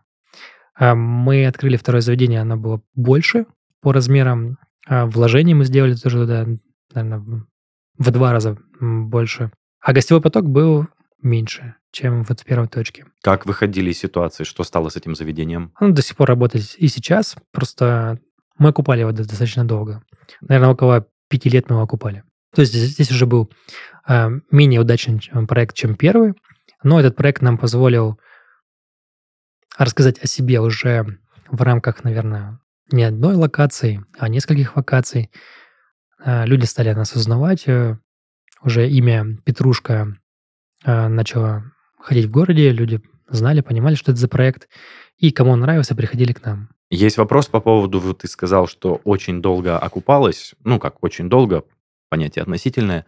[0.76, 3.46] А мы открыли второе заведение, оно было больше
[3.82, 4.58] по размерам.
[4.88, 6.48] А вложений мы сделали тоже туда,
[6.94, 7.46] наверное,
[7.98, 9.52] в два раза больше.
[9.80, 10.88] А гостевой поток был
[11.22, 13.06] меньше, чем вот в первой точке.
[13.22, 14.44] Как выходили из ситуации?
[14.44, 15.72] Что стало с этим заведением?
[15.76, 18.20] Оно до сих пор работает и сейчас, просто
[18.58, 20.04] мы окупали его достаточно долго.
[20.42, 22.24] Наверное, около пяти лет мы его окупали.
[22.54, 23.52] То есть здесь уже был
[24.08, 26.34] э, менее удачный проект, чем первый,
[26.84, 28.20] но этот проект нам позволил
[29.78, 31.06] рассказать о себе уже
[31.48, 32.60] в рамках, наверное,
[32.92, 35.32] не одной локации, а нескольких локаций.
[36.24, 37.68] Э, люди стали нас узнавать.
[37.68, 37.98] Э,
[38.62, 40.16] уже имя Петрушка
[40.86, 41.64] э, начало
[42.00, 44.70] ходить в городе, люди знали, понимали, что это за проект,
[45.18, 46.70] и кому он нравился, приходили к нам.
[46.90, 51.64] Есть вопрос по поводу, вот ты сказал, что очень долго окупалось, ну как очень долго,
[52.10, 53.06] понятие относительное,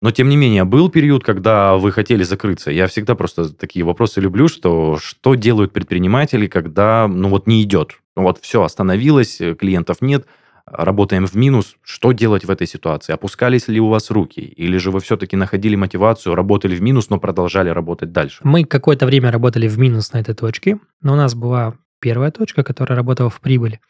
[0.00, 2.70] но тем не менее был период, когда вы хотели закрыться.
[2.70, 8.00] Я всегда просто такие вопросы люблю, что что делают предприниматели, когда ну вот не идет,
[8.16, 10.26] ну вот все остановилось, клиентов нет,
[10.66, 13.12] работаем в минус, что делать в этой ситуации?
[13.12, 14.40] Опускались ли у вас руки?
[14.40, 18.40] Или же вы все-таки находили мотивацию, работали в минус, но продолжали работать дальше?
[18.44, 22.64] Мы какое-то время работали в минус на этой точке, но у нас была первая точка,
[22.64, 23.80] которая работала в прибыль.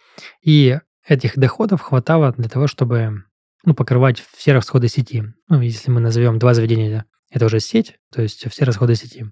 [0.43, 3.25] И этих доходов хватало для того, чтобы
[3.65, 5.25] ну, покрывать все расходы сети.
[5.49, 9.27] Ну, если мы назовем два заведения, это уже сеть, то есть все расходы сети.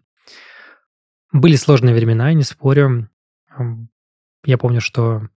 [1.32, 3.08] Были сложные времена, не спорю.
[4.44, 5.28] Я помню, что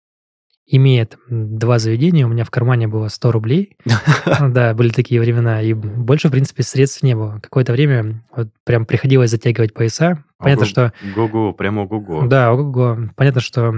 [0.66, 3.76] имеет два заведения, у меня в кармане было 100 рублей.
[4.40, 7.40] Да, были такие времена, и больше, в принципе, средств не было.
[7.40, 10.24] Какое-то время вот прям приходилось затягивать пояса.
[10.38, 10.92] Понятно, что...
[11.14, 12.26] Го-го, прямо го-го.
[12.26, 13.10] Да, го-го.
[13.16, 13.74] Понятно, что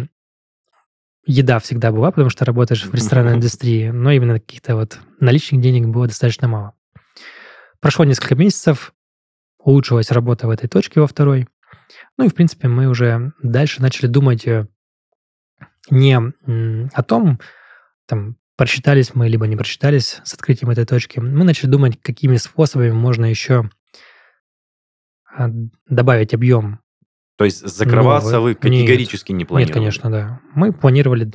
[1.26, 5.88] еда всегда была, потому что работаешь в ресторанной индустрии, но именно каких-то вот наличных денег
[5.88, 6.72] было достаточно мало.
[7.80, 8.92] Прошло несколько месяцев,
[9.58, 11.46] улучшилась работа в этой точке во второй.
[12.16, 14.68] Ну и, в принципе, мы уже дальше начали думать э,
[15.90, 16.18] не
[16.94, 17.40] о том,
[18.06, 21.20] там, просчитались мы, либо не просчитались с открытием этой точки.
[21.20, 23.70] Мы начали думать, какими способами можно еще
[25.36, 25.48] а,
[25.88, 26.80] добавить объем.
[27.36, 28.54] То есть закрываться новый.
[28.54, 29.38] вы категорически Нет.
[29.38, 29.68] не планировали?
[29.68, 30.40] Нет, конечно, да.
[30.54, 31.30] Мы планировали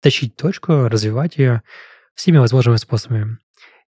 [0.00, 1.62] тащить точку, развивать ее
[2.14, 3.38] всеми возможными способами.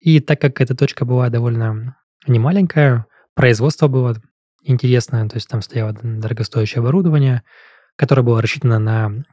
[0.00, 1.96] И так как эта точка была довольно
[2.28, 4.16] немаленькая, производство было
[4.62, 7.42] интересное, то есть там стояло дорогостоящее оборудование,
[7.96, 9.24] которое было рассчитано на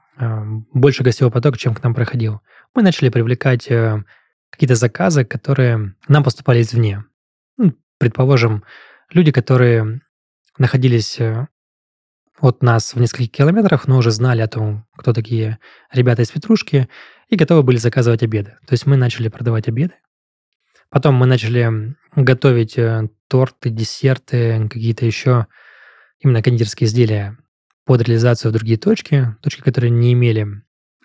[0.73, 2.41] больше гостевого потока, чем к нам проходил.
[2.75, 4.03] Мы начали привлекать э,
[4.49, 7.03] какие-то заказы, которые нам поступали извне.
[7.57, 8.63] Ну, предположим,
[9.09, 10.01] люди, которые
[10.57, 11.47] находились э,
[12.39, 15.59] от нас в нескольких километрах, но уже знали о том, кто такие
[15.91, 16.89] ребята из Петрушки,
[17.29, 18.57] и готовы были заказывать обеды.
[18.67, 19.95] То есть мы начали продавать обеды.
[20.89, 25.47] Потом мы начали готовить э, торты, десерты, какие-то еще
[26.19, 27.37] именно кондитерские изделия
[27.85, 30.47] под реализацию в другие точки, точки, которые не имели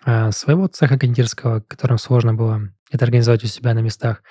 [0.05, 4.23] а, своего цеха кондитерского, которым сложно было это организовать у себя на местах.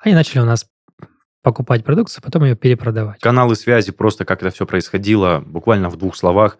[0.00, 0.66] Они начали у нас
[1.42, 3.20] покупать продукцию, потом ее перепродавать.
[3.20, 6.58] Каналы связи, просто как это все происходило, буквально в двух словах.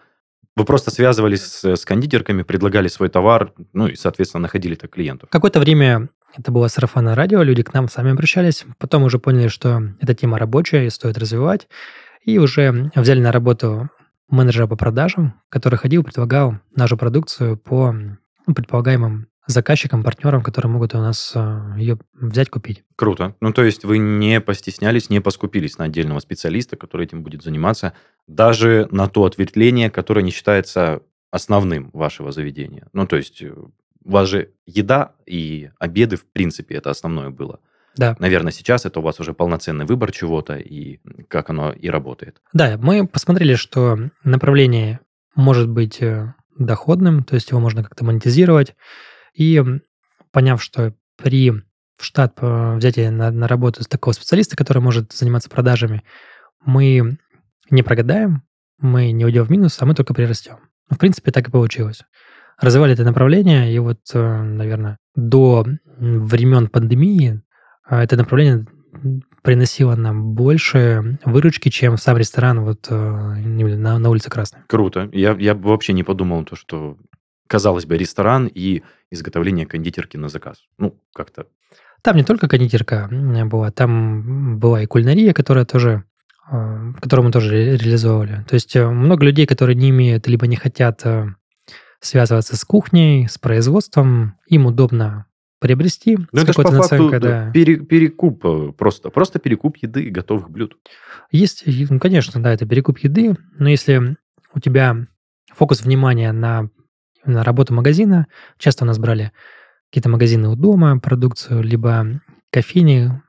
[0.57, 5.29] Вы просто связывались с, с кондитерками, предлагали свой товар, ну и, соответственно, находили так клиентов.
[5.31, 8.65] Какое-то время это было сарафанное радио, люди к нам сами обращались.
[8.79, 11.69] Потом уже поняли, что эта тема рабочая и стоит развивать.
[12.25, 13.89] И уже взяли на работу
[14.31, 20.95] менеджера по продажам, который ходил, предлагал нашу продукцию по ну, предполагаемым заказчикам, партнерам, которые могут
[20.95, 22.85] у нас э, ее взять, купить.
[22.97, 23.35] Круто.
[23.41, 27.93] Ну, то есть вы не постеснялись, не поскупились на отдельного специалиста, который этим будет заниматься,
[28.27, 32.89] даже на то ответвление, которое не считается основным вашего заведения.
[32.93, 33.53] Ну, то есть э,
[34.05, 37.61] у вас же еда и обеды, в принципе, это основное было.
[37.97, 38.17] Да.
[38.19, 42.41] Наверное, сейчас это у вас уже полноценный выбор чего-то и как оно и работает.
[42.53, 45.01] Да, мы посмотрели, что направление
[45.35, 48.75] может быть э, доходным, то есть его можно как-то монетизировать.
[49.35, 49.63] И
[50.33, 51.53] поняв, что при
[52.01, 56.03] в штат э, взятии на, на работу такого специалиста, который может заниматься продажами,
[56.65, 57.19] мы
[57.69, 58.43] не прогадаем,
[58.79, 60.57] мы не уйдем в минус, а мы только прирастем.
[60.89, 62.03] Ну, в принципе, так и получилось.
[62.59, 65.67] Развивали это направление, и вот, э, наверное, до
[65.99, 67.43] времен пандемии
[67.89, 68.67] это направление
[69.43, 74.61] приносило нам больше выручки, чем сам ресторан вот э, на, на улице Красной.
[74.67, 75.09] Круто.
[75.13, 76.97] Я, я вообще не подумал то, что,
[77.47, 80.65] казалось бы, ресторан и изготовление кондитерки на заказ.
[80.79, 81.47] Ну, как-то...
[82.03, 83.09] Там не только кондитерка
[83.47, 86.05] была, там была и кулинария, которая тоже
[86.51, 88.45] э, которую мы тоже реализовывали.
[88.49, 91.03] То есть э, много людей, которые не имеют либо не хотят
[92.03, 95.27] связываться с кухней, с производством, им удобно
[95.61, 97.51] приобрести ну, с какой-то наценкой, да.
[97.53, 100.77] Пере, перекуп э, просто, просто перекуп еды и готовых блюд.
[101.31, 104.17] Есть, ну, конечно, да, это перекуп еды, но если
[104.55, 105.07] у тебя
[105.55, 106.71] фокус внимания на,
[107.25, 108.27] на работу магазина,
[108.59, 109.33] часто у нас брали
[109.91, 112.21] какие-то магазины у дома, продукцию, либо
[112.51, 113.23] кофейни,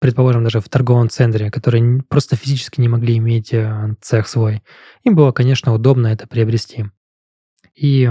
[0.00, 4.62] предположим, даже в торговом центре, которые просто физически не могли иметь э, цех свой,
[5.04, 6.86] им было, конечно, удобно это приобрести.
[7.74, 8.10] И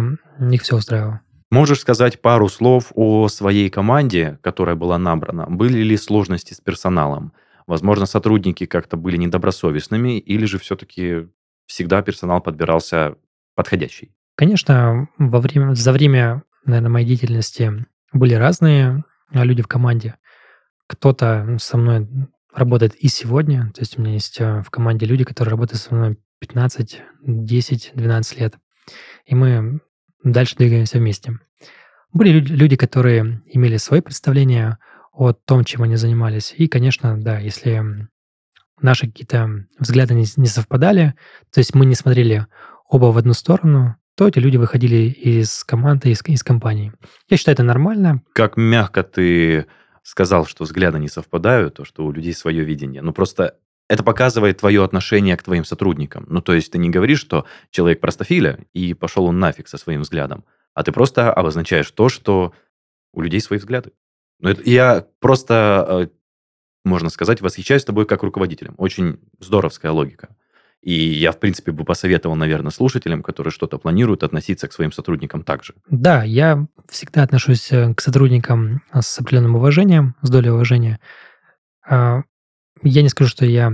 [0.52, 1.20] их все устраивало.
[1.50, 5.46] Можешь сказать пару слов о своей команде, которая была набрана?
[5.48, 7.32] Были ли сложности с персоналом?
[7.68, 11.28] Возможно, сотрудники как-то были недобросовестными, или же все-таки
[11.66, 13.16] всегда персонал подбирался
[13.56, 14.12] подходящий?
[14.36, 20.16] Конечно, во время, за время, наверное, моей деятельности были разные а, люди в команде.
[20.88, 22.08] Кто-то со мной
[22.54, 25.96] работает и сегодня, то есть у меня есть а, в команде люди, которые работают со
[25.96, 28.56] мной 15, 10, 12 лет.
[29.26, 29.82] И мы
[30.24, 31.40] дальше двигаемся вместе.
[32.14, 34.80] Были люди, которые имели свои представления
[35.12, 36.54] о том, чем они занимались.
[36.58, 38.08] И, конечно, да, если
[38.82, 41.16] наши какие-то взгляды не, совпадали,
[41.52, 42.46] то есть мы не смотрели
[42.88, 46.94] оба в одну сторону, то эти люди выходили из команды, из, из компании.
[47.30, 48.22] Я считаю, это нормально.
[48.34, 49.68] Как мягко ты
[50.04, 53.02] сказал, что взгляды не совпадают, то, что у людей свое видение.
[53.02, 53.56] Ну, просто
[53.90, 56.26] это показывает твое отношение к твоим сотрудникам.
[56.30, 60.02] Ну, то есть ты не говоришь, что человек простофиля, и пошел он нафиг со своим
[60.02, 62.54] взглядом, а ты просто обозначаешь то, что
[63.14, 63.92] у людей свои взгляды.
[64.40, 66.08] Ну, это, я просто, э,
[66.86, 68.76] можно сказать, восхищаюсь тобой как руководителем.
[68.78, 70.36] Очень здоровская логика.
[70.84, 75.44] И я, в принципе, бы посоветовал, наверное, слушателям, которые что-то планируют, относиться к своим сотрудникам
[75.44, 75.74] также.
[75.90, 81.00] Да, я всегда отношусь э, к сотрудникам с определенным уважением, с долей уважения.
[82.84, 83.74] А, я не скажу, что я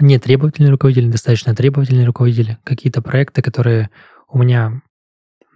[0.00, 2.58] не требовательный руководитель, достаточно требовательный руководитель.
[2.64, 3.90] Какие-то проекты, которые
[4.28, 4.82] у меня,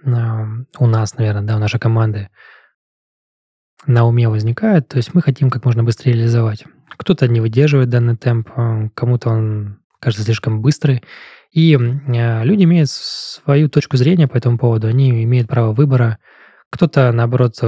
[0.05, 2.31] у нас, наверное, да, у нашей команды
[3.87, 6.65] на уме возникают, то есть мы хотим как можно быстрее реализовать.
[6.97, 11.03] Кто-то не выдерживает данный темп, а, кому-то он кажется слишком быстрый.
[11.51, 16.19] И а, люди имеют свою точку зрения по этому поводу, они имеют право выбора.
[16.71, 17.59] Кто-то, наоборот,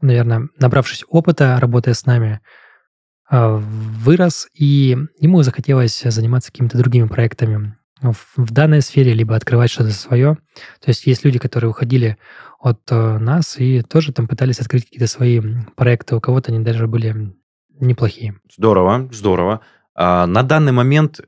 [0.00, 2.40] наверное, набравшись опыта, работая с нами, а,
[3.30, 10.36] вырос, и ему захотелось заниматься какими-то другими проектами в данной сфере, либо открывать что-то свое.
[10.80, 12.16] То есть есть люди, которые уходили
[12.60, 15.40] от э, нас и тоже там пытались открыть какие-то свои
[15.76, 16.16] проекты.
[16.16, 17.34] У кого-то они даже были
[17.80, 18.36] неплохие.
[18.56, 19.60] Здорово, здорово.
[19.94, 21.20] А на данный момент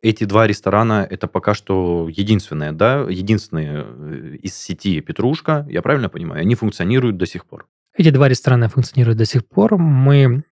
[0.00, 6.08] эти два ресторана это пока что единственные, да, единственные э, из сети Петрушка, я правильно
[6.08, 7.66] понимаю, они функционируют до сих пор.
[7.94, 9.76] Эти два ресторана функционируют до сих пор.
[9.76, 10.44] Мы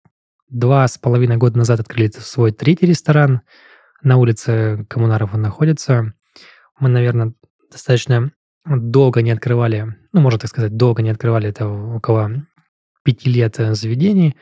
[0.51, 3.43] Два с половиной года назад открыли свой третий ресторан.
[4.03, 6.13] на улице Коммунаров он находится.
[6.81, 7.35] Мы, наверное,
[7.71, 8.33] достаточно
[8.67, 12.47] долго не открывали, ну, можно так сказать, долго не открывали это около
[13.05, 14.37] пяти лет э, заведений,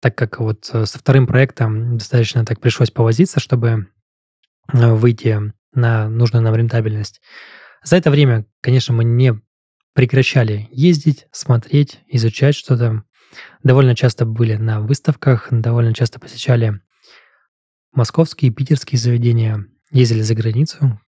[0.00, 3.88] так как вот э, со вторым проектом достаточно так пришлось повозиться, чтобы
[4.72, 7.20] э, выйти на нужную нам рентабельность.
[7.82, 9.40] За это время, конечно, мы не
[9.94, 13.04] прекращали ездить, смотреть, изучать что-то.
[13.62, 16.80] Довольно часто были на выставках, довольно часто посещали
[17.92, 21.00] московские, питерские заведения, ездили за границу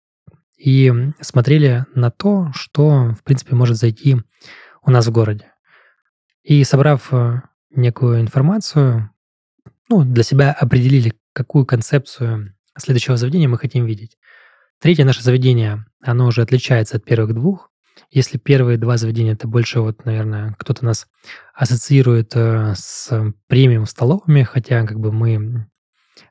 [0.56, 4.16] и смотрели на то, что, в принципе, может зайти
[4.82, 5.52] у нас в городе.
[6.42, 9.10] И собрав э, некую информацию,
[9.88, 14.18] ну, для себя определили, какую концепцию следующего заведения мы хотим видеть.
[14.80, 17.70] Третье наше заведение, оно уже отличается от первых двух.
[18.10, 21.06] Если первые два заведения, это больше вот, наверное, кто-то нас
[21.54, 25.68] ассоциирует э, с премиум столовыми, хотя как бы мы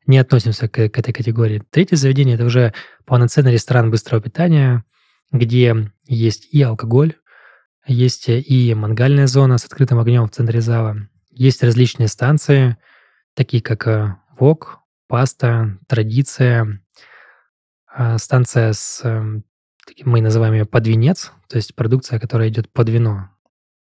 [0.05, 1.63] не относимся к, к этой категории.
[1.69, 2.73] Третье заведение– это уже
[3.05, 4.83] полноценный ресторан быстрого питания,
[5.31, 7.15] где есть и алкоголь,
[7.85, 10.97] есть и мангальная зона с открытым огнем в центре зала,
[11.31, 12.77] есть различные станции,
[13.33, 16.81] такие как э, ВОК, Паста, Традиция,
[18.17, 19.03] станция с,
[20.03, 23.29] мы называем ее под венец, то есть продукция, которая идет под вино.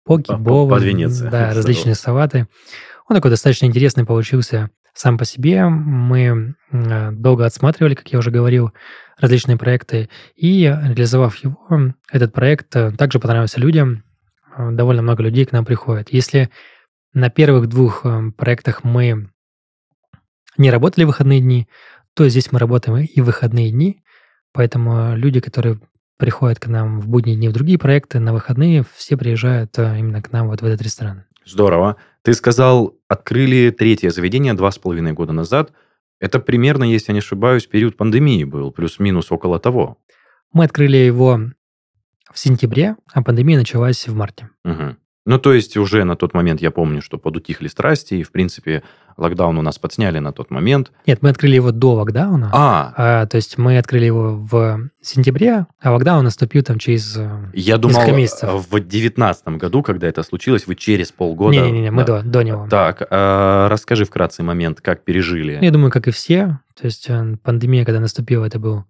[0.06, 1.18] Поки, бовы, под венец.
[1.20, 2.48] да, различные салаты.
[3.08, 5.68] Он такой достаточно интересный получился сам по себе.
[5.68, 8.72] Мы э, долго отсматривали, как я уже говорил,
[9.18, 10.10] различные проекты.
[10.36, 14.04] И реализовав его, этот проект э, также понравился людям.
[14.56, 16.12] Э, довольно много людей к нам приходит.
[16.12, 16.50] Если
[17.14, 18.06] на первых двух
[18.38, 19.30] проектах мы
[20.58, 21.68] не работали в выходные дни,
[22.16, 24.04] то здесь мы работаем и в выходные дни.
[24.54, 25.80] Поэтому люди, которые
[26.18, 30.32] приходят к нам в будние дни в другие проекты, на выходные все приезжают именно к
[30.32, 31.26] нам вот в этот ресторан.
[31.45, 31.97] Здорово.
[32.22, 35.74] Ты сказал, открыли третье заведение два с половиной года назад.
[36.22, 39.97] Это примерно, если я не ошибаюсь, период пандемии был, плюс-минус около того.
[40.54, 41.39] Мы открыли его
[42.32, 44.49] в сентябре, а пандемия началась в марте.
[44.64, 44.95] Угу.
[45.26, 48.84] Ну, то есть уже на тот момент я помню, что подутихли страсти, и, в принципе,
[49.15, 50.91] локдаун у нас подсняли на тот момент.
[51.07, 52.49] Нет, мы открыли его до локдауна.
[52.51, 52.93] А.
[52.97, 57.78] а то есть мы открыли его в сентябре, а локдаун наступил там через э, Я
[57.78, 58.67] думал, месяцев.
[58.69, 61.55] в девятнадцатом году, когда это случилось, вы через полгода...
[61.55, 62.21] Не-не-не, мы да.
[62.21, 62.67] до, до него.
[62.69, 65.57] Так, а расскажи вкратце момент, как пережили.
[65.61, 66.59] Я думаю, как и все.
[66.78, 68.84] То есть э, пандемия, когда наступила, это был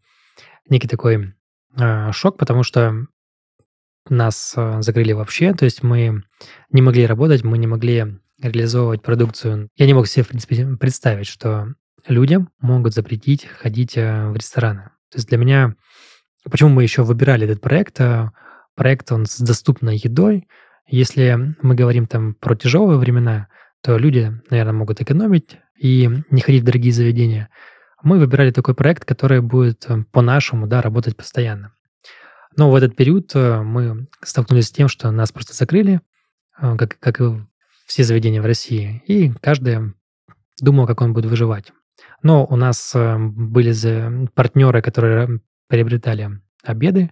[0.67, 1.36] некий такой
[1.77, 3.05] э, шок, потому что
[4.10, 6.24] нас э, закрыли вообще, то есть мы
[6.72, 9.70] не могли работать, мы не могли реализовывать продукцию.
[9.78, 11.74] Я не мог себе, в принципе, представить, что
[12.08, 14.84] людям могут запретить ходить э, в рестораны.
[15.12, 15.76] То есть для меня...
[16.49, 18.01] Почему мы еще выбирали этот проект?
[18.01, 18.32] Э,
[18.76, 20.47] проект, он с доступной едой.
[20.88, 23.47] Если мы говорим там про тяжелые времена,
[23.82, 27.49] то люди, наверное, могут экономить и не ходить в дорогие заведения.
[28.01, 31.74] Мы выбирали такой проект, который будет по-нашему да, работать постоянно.
[32.56, 36.01] Но в этот период э, мы столкнулись с тем, что нас просто закрыли,
[36.60, 37.45] э, как, как и
[37.86, 39.93] все заведения в России, и каждый
[40.60, 41.72] думал, как он будет выживать.
[42.22, 47.12] Но у нас э, были партнеры, которые приобретали обеды,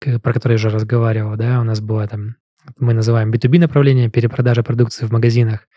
[0.00, 2.36] про которые я уже разговаривал, да, у нас было там,
[2.78, 5.68] мы называем B2B направление, перепродажа продукции в магазинах.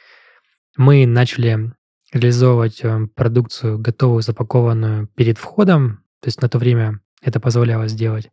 [0.78, 1.74] Мы начали
[2.12, 2.84] реализовывать
[3.16, 8.30] продукцию, готовую, запакованную перед входом, то есть на то время это позволяло сделать.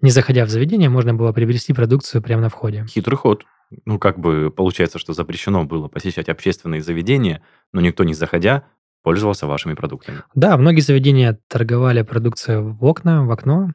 [0.00, 2.84] Не заходя в заведение, можно было приобрести продукцию прямо на входе.
[2.88, 3.44] Хитрый ход.
[3.86, 8.64] Ну, как бы получается, что запрещено было посещать общественные заведения, но никто не заходя
[9.02, 10.22] пользовался вашими продуктами.
[10.34, 13.72] Да, многие заведения торговали продукцией в окна, в окно.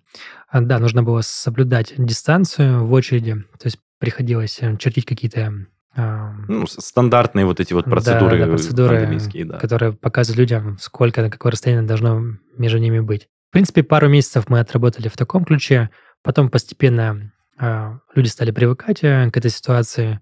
[0.50, 6.34] А, да, нужно было соблюдать дистанцию в очереди, то есть приходилось э, чертить какие-то а,
[6.48, 9.20] ну, стандартные вот эти вот процедуры, да, да, процедуры
[9.60, 12.22] которые показывают людям, сколько, на какое расстояние должно
[12.58, 13.28] между ними быть.
[13.50, 15.90] В принципе, пару месяцев мы отработали в таком ключе,
[16.22, 20.20] потом постепенно э, люди стали привыкать э, к этой ситуации.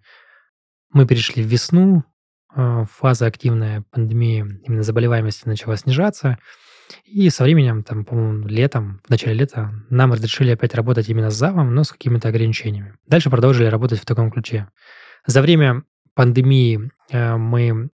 [0.91, 2.03] Мы перешли в весну,
[2.55, 6.37] э, фаза активная пандемии, именно заболеваемости начала снижаться.
[7.03, 11.35] И со временем, там, по-моему, летом, в начале лета, нам разрешили опять работать именно с
[11.35, 12.95] залом, но с какими-то ограничениями.
[13.07, 14.69] Дальше продолжили работать в таком ключе.
[15.25, 17.89] За время пандемии э, мы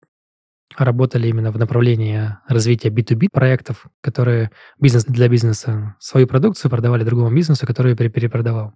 [0.77, 7.35] работали именно в направлении развития B2B проектов, которые бизнес для бизнеса свою продукцию продавали другому
[7.35, 8.73] бизнесу, который перепродавал.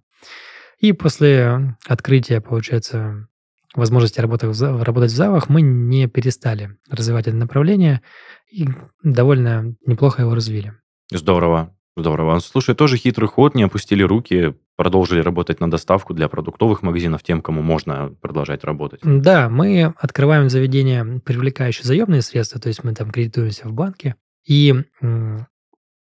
[0.78, 3.28] И после открытия, получается,
[3.74, 8.02] возможности работать в, работать в залах, мы не перестали развивать это направление
[8.50, 8.68] и
[9.02, 10.74] довольно неплохо его развили.
[11.10, 11.74] Здорово.
[11.96, 12.40] Здорово.
[12.40, 17.42] Слушай, тоже хитрый ход, не опустили руки, продолжили работать на доставку для продуктовых магазинов тем,
[17.42, 19.00] кому можно продолжать работать.
[19.02, 24.16] Да, мы открываем заведение, привлекающие заемные средства, то есть мы там кредитуемся в банке,
[24.46, 24.74] и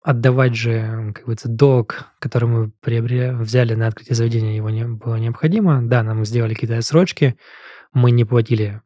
[0.03, 5.17] отдавать же, как говорится, долг, который мы приобрели, взяли на открытие заведения, его не было
[5.17, 5.83] необходимо.
[5.83, 7.37] Да, нам сделали какие-то отсрочки,
[7.93, 8.81] мы не платили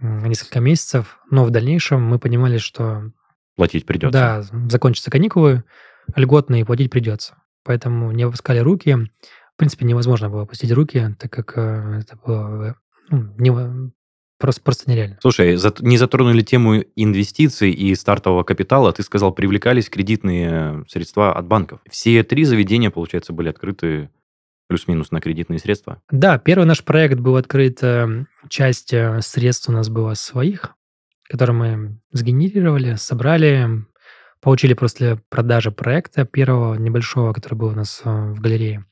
[0.00, 3.10] несколько месяцев, но в дальнейшем мы понимали, что...
[3.56, 4.12] Платить придется.
[4.12, 5.64] Да, закончатся каникулы,
[6.14, 7.36] льготные, платить придется.
[7.66, 8.94] Поэтому не опускали руки.
[8.94, 12.76] В принципе, невозможно было опустить руки, так как э, это было
[13.10, 13.92] ну, не,
[14.38, 15.16] Просто, просто нереально.
[15.22, 18.92] Слушай, не затронули тему инвестиций и стартового капитала.
[18.92, 21.80] Ты сказал, привлекались кредитные средства от банков.
[21.90, 24.10] Все три заведения, получается, были открыты
[24.68, 26.02] плюс-минус на кредитные средства?
[26.10, 30.74] Да, первый наш проект был открыт, э, часть э, средств у нас была своих,
[31.22, 33.86] которые мы сгенерировали, собрали,
[34.40, 38.84] получили после продажи проекта первого небольшого, который был у нас э, в галерее,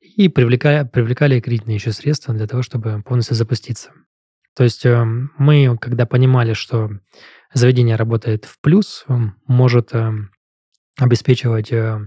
[0.00, 3.92] и привлекали, привлекали кредитные еще средства для того, чтобы полностью запуститься.
[4.54, 6.90] То есть эм, мы, когда понимали, что
[7.54, 9.92] заведение работает в плюс, эм, может
[10.98, 12.06] обеспечивать э,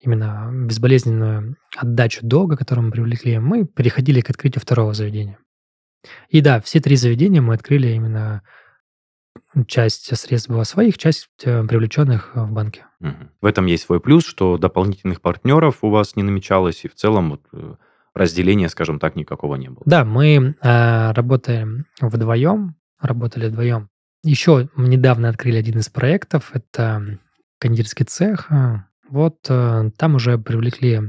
[0.00, 5.38] именно безболезненную отдачу долга, которую мы привлекли, мы переходили к открытию второго заведения.
[6.28, 8.42] И да, все три заведения мы открыли именно
[9.66, 12.86] часть средств была своих, часть э, привлеченных в банке.
[13.40, 17.30] В этом есть свой плюс, что дополнительных партнеров у вас не намечалось, и в целом
[17.30, 17.74] вот э,
[18.14, 19.82] разделения, скажем так, никакого не было.
[19.86, 23.88] Да, мы э, работаем вдвоем, работали вдвоем.
[24.22, 27.18] Еще недавно открыли один из проектов, это
[27.58, 28.48] кондитерский цех.
[29.08, 31.00] Вот э, там уже привлекли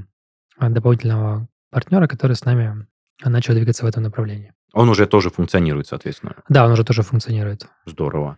[0.59, 2.87] дополнительного партнера, который с нами
[3.23, 4.53] начал двигаться в этом направлении.
[4.73, 6.35] Он уже тоже функционирует, соответственно.
[6.49, 7.67] Да, он уже тоже функционирует.
[7.85, 8.37] Здорово.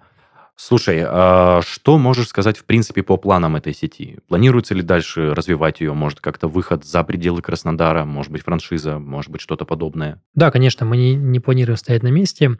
[0.56, 4.20] Слушай, а что можешь сказать, в принципе, по планам этой сети?
[4.28, 5.94] Планируется ли дальше развивать ее?
[5.94, 8.06] Может, как-то выход за пределы Краснодара?
[8.06, 9.00] Может быть, франшиза?
[9.00, 10.22] Может быть, что-то подобное?
[10.36, 12.60] Да, конечно, мы не, не планируем стоять на месте.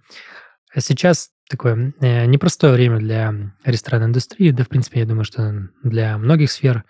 [0.76, 6.18] Сейчас такое э, непростое время для ресторанной индустрии, да, в принципе, я думаю, что для
[6.18, 6.86] многих сфер.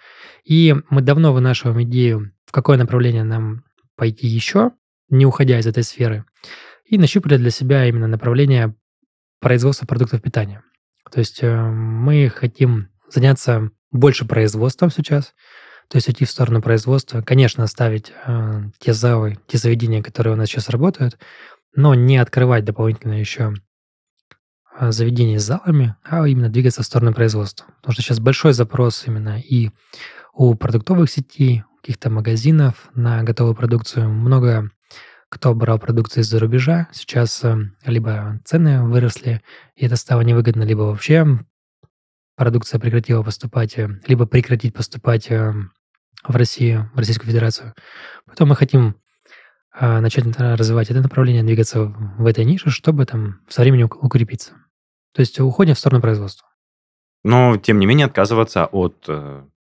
[0.45, 3.65] И мы давно вынашиваем идею, в какое направление нам
[3.97, 4.71] пойти еще,
[5.09, 6.23] не уходя из этой сферы,
[6.85, 8.75] и нащупали для себя именно направление
[9.39, 10.63] производства продуктов питания.
[11.11, 15.33] То есть э, мы хотим заняться больше производством сейчас,
[15.89, 17.21] то есть уйти в сторону производства.
[17.21, 21.19] Конечно, оставить э, те залы, те заведения, которые у нас сейчас работают,
[21.75, 23.53] но не открывать дополнительно еще
[24.79, 27.67] э, заведения с залами, а именно двигаться в сторону производства.
[27.81, 29.69] Потому что сейчас большой запрос именно и
[30.33, 34.09] у продуктовых сетей, каких-то магазинов на готовую продукцию.
[34.09, 34.71] Много
[35.33, 39.41] кто брал продукцию из-за рубежа, сейчас э, либо цены выросли,
[39.75, 41.25] и это стало невыгодно, либо вообще
[42.35, 45.51] продукция прекратила поступать, э, либо прекратить поступать э,
[46.23, 47.73] в Россию, в Российскую Федерацию.
[48.27, 48.95] Поэтому мы хотим
[49.81, 54.51] начать развивать это направление, двигаться в этой нише, чтобы там со временем укрепиться.
[55.15, 56.47] То есть уходим в сторону производства.
[57.23, 59.09] Но, тем не менее, отказываться от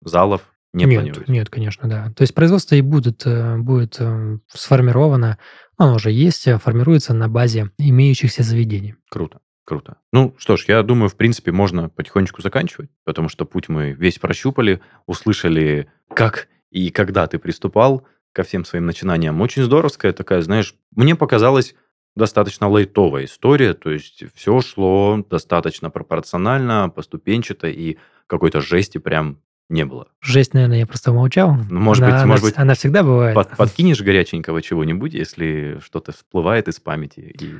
[0.02, 1.32] залов не нет, планируете?
[1.32, 2.12] Нет, конечно, да.
[2.16, 5.38] То есть производство и будет, э, будет э, сформировано,
[5.78, 8.96] оно уже есть, э, формируется на базе имеющихся заведений.
[9.10, 9.40] Круто.
[9.64, 9.98] Круто.
[10.12, 14.18] Ну что ж, я думаю, в принципе, можно потихонечку заканчивать, потому что путь мы весь
[14.18, 19.40] прощупали, услышали, как и когда ты приступал ко всем своим начинаниям.
[19.40, 21.76] Очень здоровская такая, знаешь, мне показалось
[22.16, 27.98] достаточно лайтовая история, то есть все шло достаточно пропорционально, поступенчато, и
[28.28, 29.40] какой-то жести прям
[29.72, 30.08] не было.
[30.22, 31.56] Жесть, наверное, я просто молчал.
[31.70, 33.34] Ну, может она, быть, может быть, она всегда бывает.
[33.34, 37.36] Под, подкинешь горяченького чего-нибудь, если что-то всплывает из памяти.
[37.40, 37.56] И...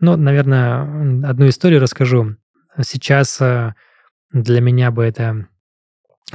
[0.00, 2.36] Ну, наверное, одну историю расскажу.
[2.80, 3.74] Сейчас э,
[4.32, 5.46] для меня бы это,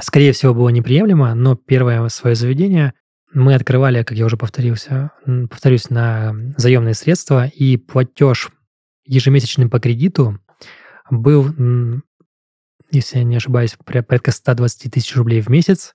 [0.00, 2.94] скорее всего, было неприемлемо, но первое свое заведение
[3.32, 5.10] мы открывали, как я уже повторился,
[5.50, 8.48] повторюсь, на заемные средства, и платеж
[9.04, 10.38] ежемесячный по кредиту
[11.10, 11.52] был
[12.90, 15.94] если я не ошибаюсь, порядка 120 тысяч рублей в месяц.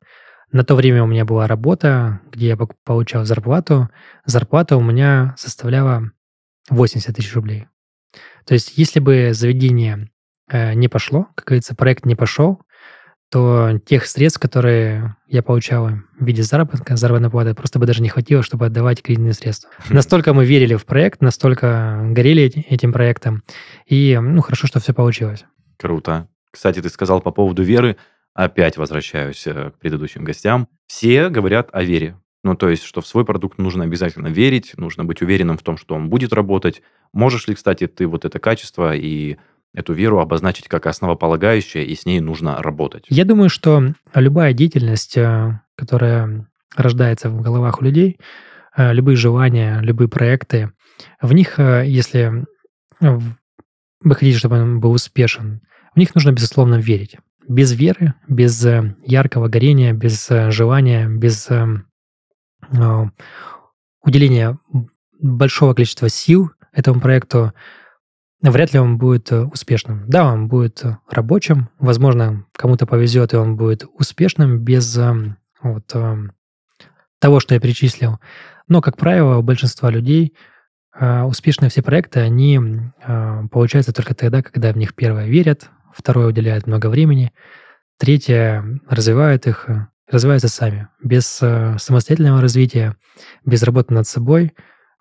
[0.52, 3.90] На то время у меня была работа, где я получал зарплату.
[4.26, 6.12] Зарплата у меня составляла
[6.70, 7.66] 80 тысяч рублей.
[8.46, 10.12] То есть, если бы заведение
[10.50, 12.62] э, не пошло, как говорится, проект не пошел,
[13.32, 18.10] то тех средств, которые я получал в виде заработка, заработной платы, просто бы даже не
[18.10, 19.72] хватило, чтобы отдавать кредитные средства.
[19.90, 23.42] Настолько мы верили в проект, настолько горели этим проектом,
[23.88, 25.46] и ну хорошо, что все получилось.
[25.80, 26.28] Круто.
[26.54, 27.98] Кстати, ты сказал по поводу веры,
[28.36, 30.68] опять возвращаюсь э, к предыдущим гостям.
[30.86, 32.16] Все говорят о вере.
[32.44, 35.78] Ну, то есть, что в свой продукт нужно обязательно верить, нужно быть уверенным в том,
[35.78, 36.84] что он будет работать.
[37.12, 39.38] Можешь ли, кстати, ты вот это качество и
[39.74, 43.06] эту веру обозначить как основополагающее, и с ней нужно работать?
[43.10, 48.20] Я думаю, что любая деятельность, э, которая рождается в головах у людей,
[48.78, 50.72] э, любые желания, любые проекты,
[51.20, 52.46] в них, если
[53.00, 55.62] вы хотите, чтобы он был успешен,
[55.96, 57.18] в них нужно, безусловно, верить.
[57.48, 63.12] без веры, без э, яркого горения, без э, желания, без а,
[64.02, 64.58] уделения
[65.20, 67.54] большого количества сил этому проекту,
[68.42, 70.06] вряд ли он будет э, успешным.
[70.08, 74.98] Да, он будет рабочим, возможно, кому-то повезет, и он будет успешным без
[75.62, 75.94] вот,
[77.20, 78.20] того, что я перечислил.
[78.68, 80.34] Но, как правило, у большинства людей
[81.00, 82.60] успешные все проекты, они
[83.52, 87.32] получаются только тогда, когда в них первое верят, второе уделяет много времени,
[87.98, 90.90] третье развивает их, э, развиваются сами.
[91.02, 92.96] Без э, самостоятельного развития,
[93.46, 94.54] без работы над собой,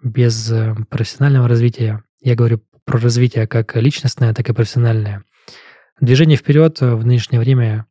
[0.03, 5.25] без э, профессионального развития, я говорю про развитие как личностное, так и профессиональное,
[6.01, 7.87] движение вперед в нынешнее время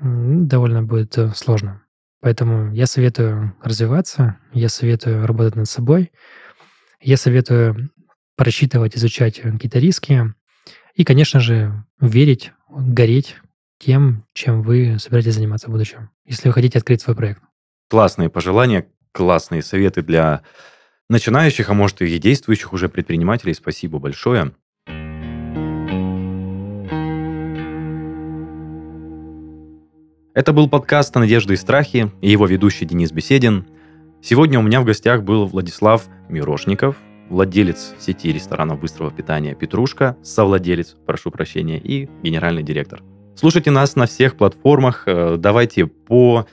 [0.00, 1.82] довольно будет сложно.
[2.20, 6.12] Поэтому я советую развиваться, я советую работать над собой,
[7.00, 7.90] я советую
[8.36, 10.32] просчитывать, изучать какие-то риски,
[10.94, 13.36] и, конечно же, верить, гореть
[13.78, 17.42] тем, чем вы собираетесь заниматься в будущем, если вы хотите открыть свой проект.
[17.88, 20.42] Классные пожелания, классные советы для
[21.08, 23.54] начинающих, а может и действующих уже предпринимателей.
[23.54, 24.52] Спасибо большое.
[30.34, 33.66] Это был подкаст «Надежды и страхи» и его ведущий Денис Беседин.
[34.22, 36.96] Сегодня у меня в гостях был Владислав Мирошников,
[37.32, 43.02] владелец сети ресторанов быстрого питания «Петрушка», совладелец, прошу прощения, и генеральный директор.
[43.34, 46.46] Слушайте нас на всех платформах, э, давайте по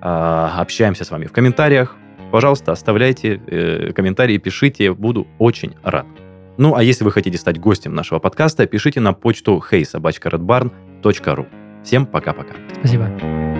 [0.00, 1.96] а, общаемся с вами в комментариях.
[2.30, 6.06] Пожалуйста, оставляйте э, комментарии, пишите, буду очень рад.
[6.58, 11.46] Ну, а если вы хотите стать гостем нашего подкаста, пишите на почту heysobachkaredbarn.ru.
[11.82, 12.54] Всем пока-пока.
[12.78, 13.55] Спасибо.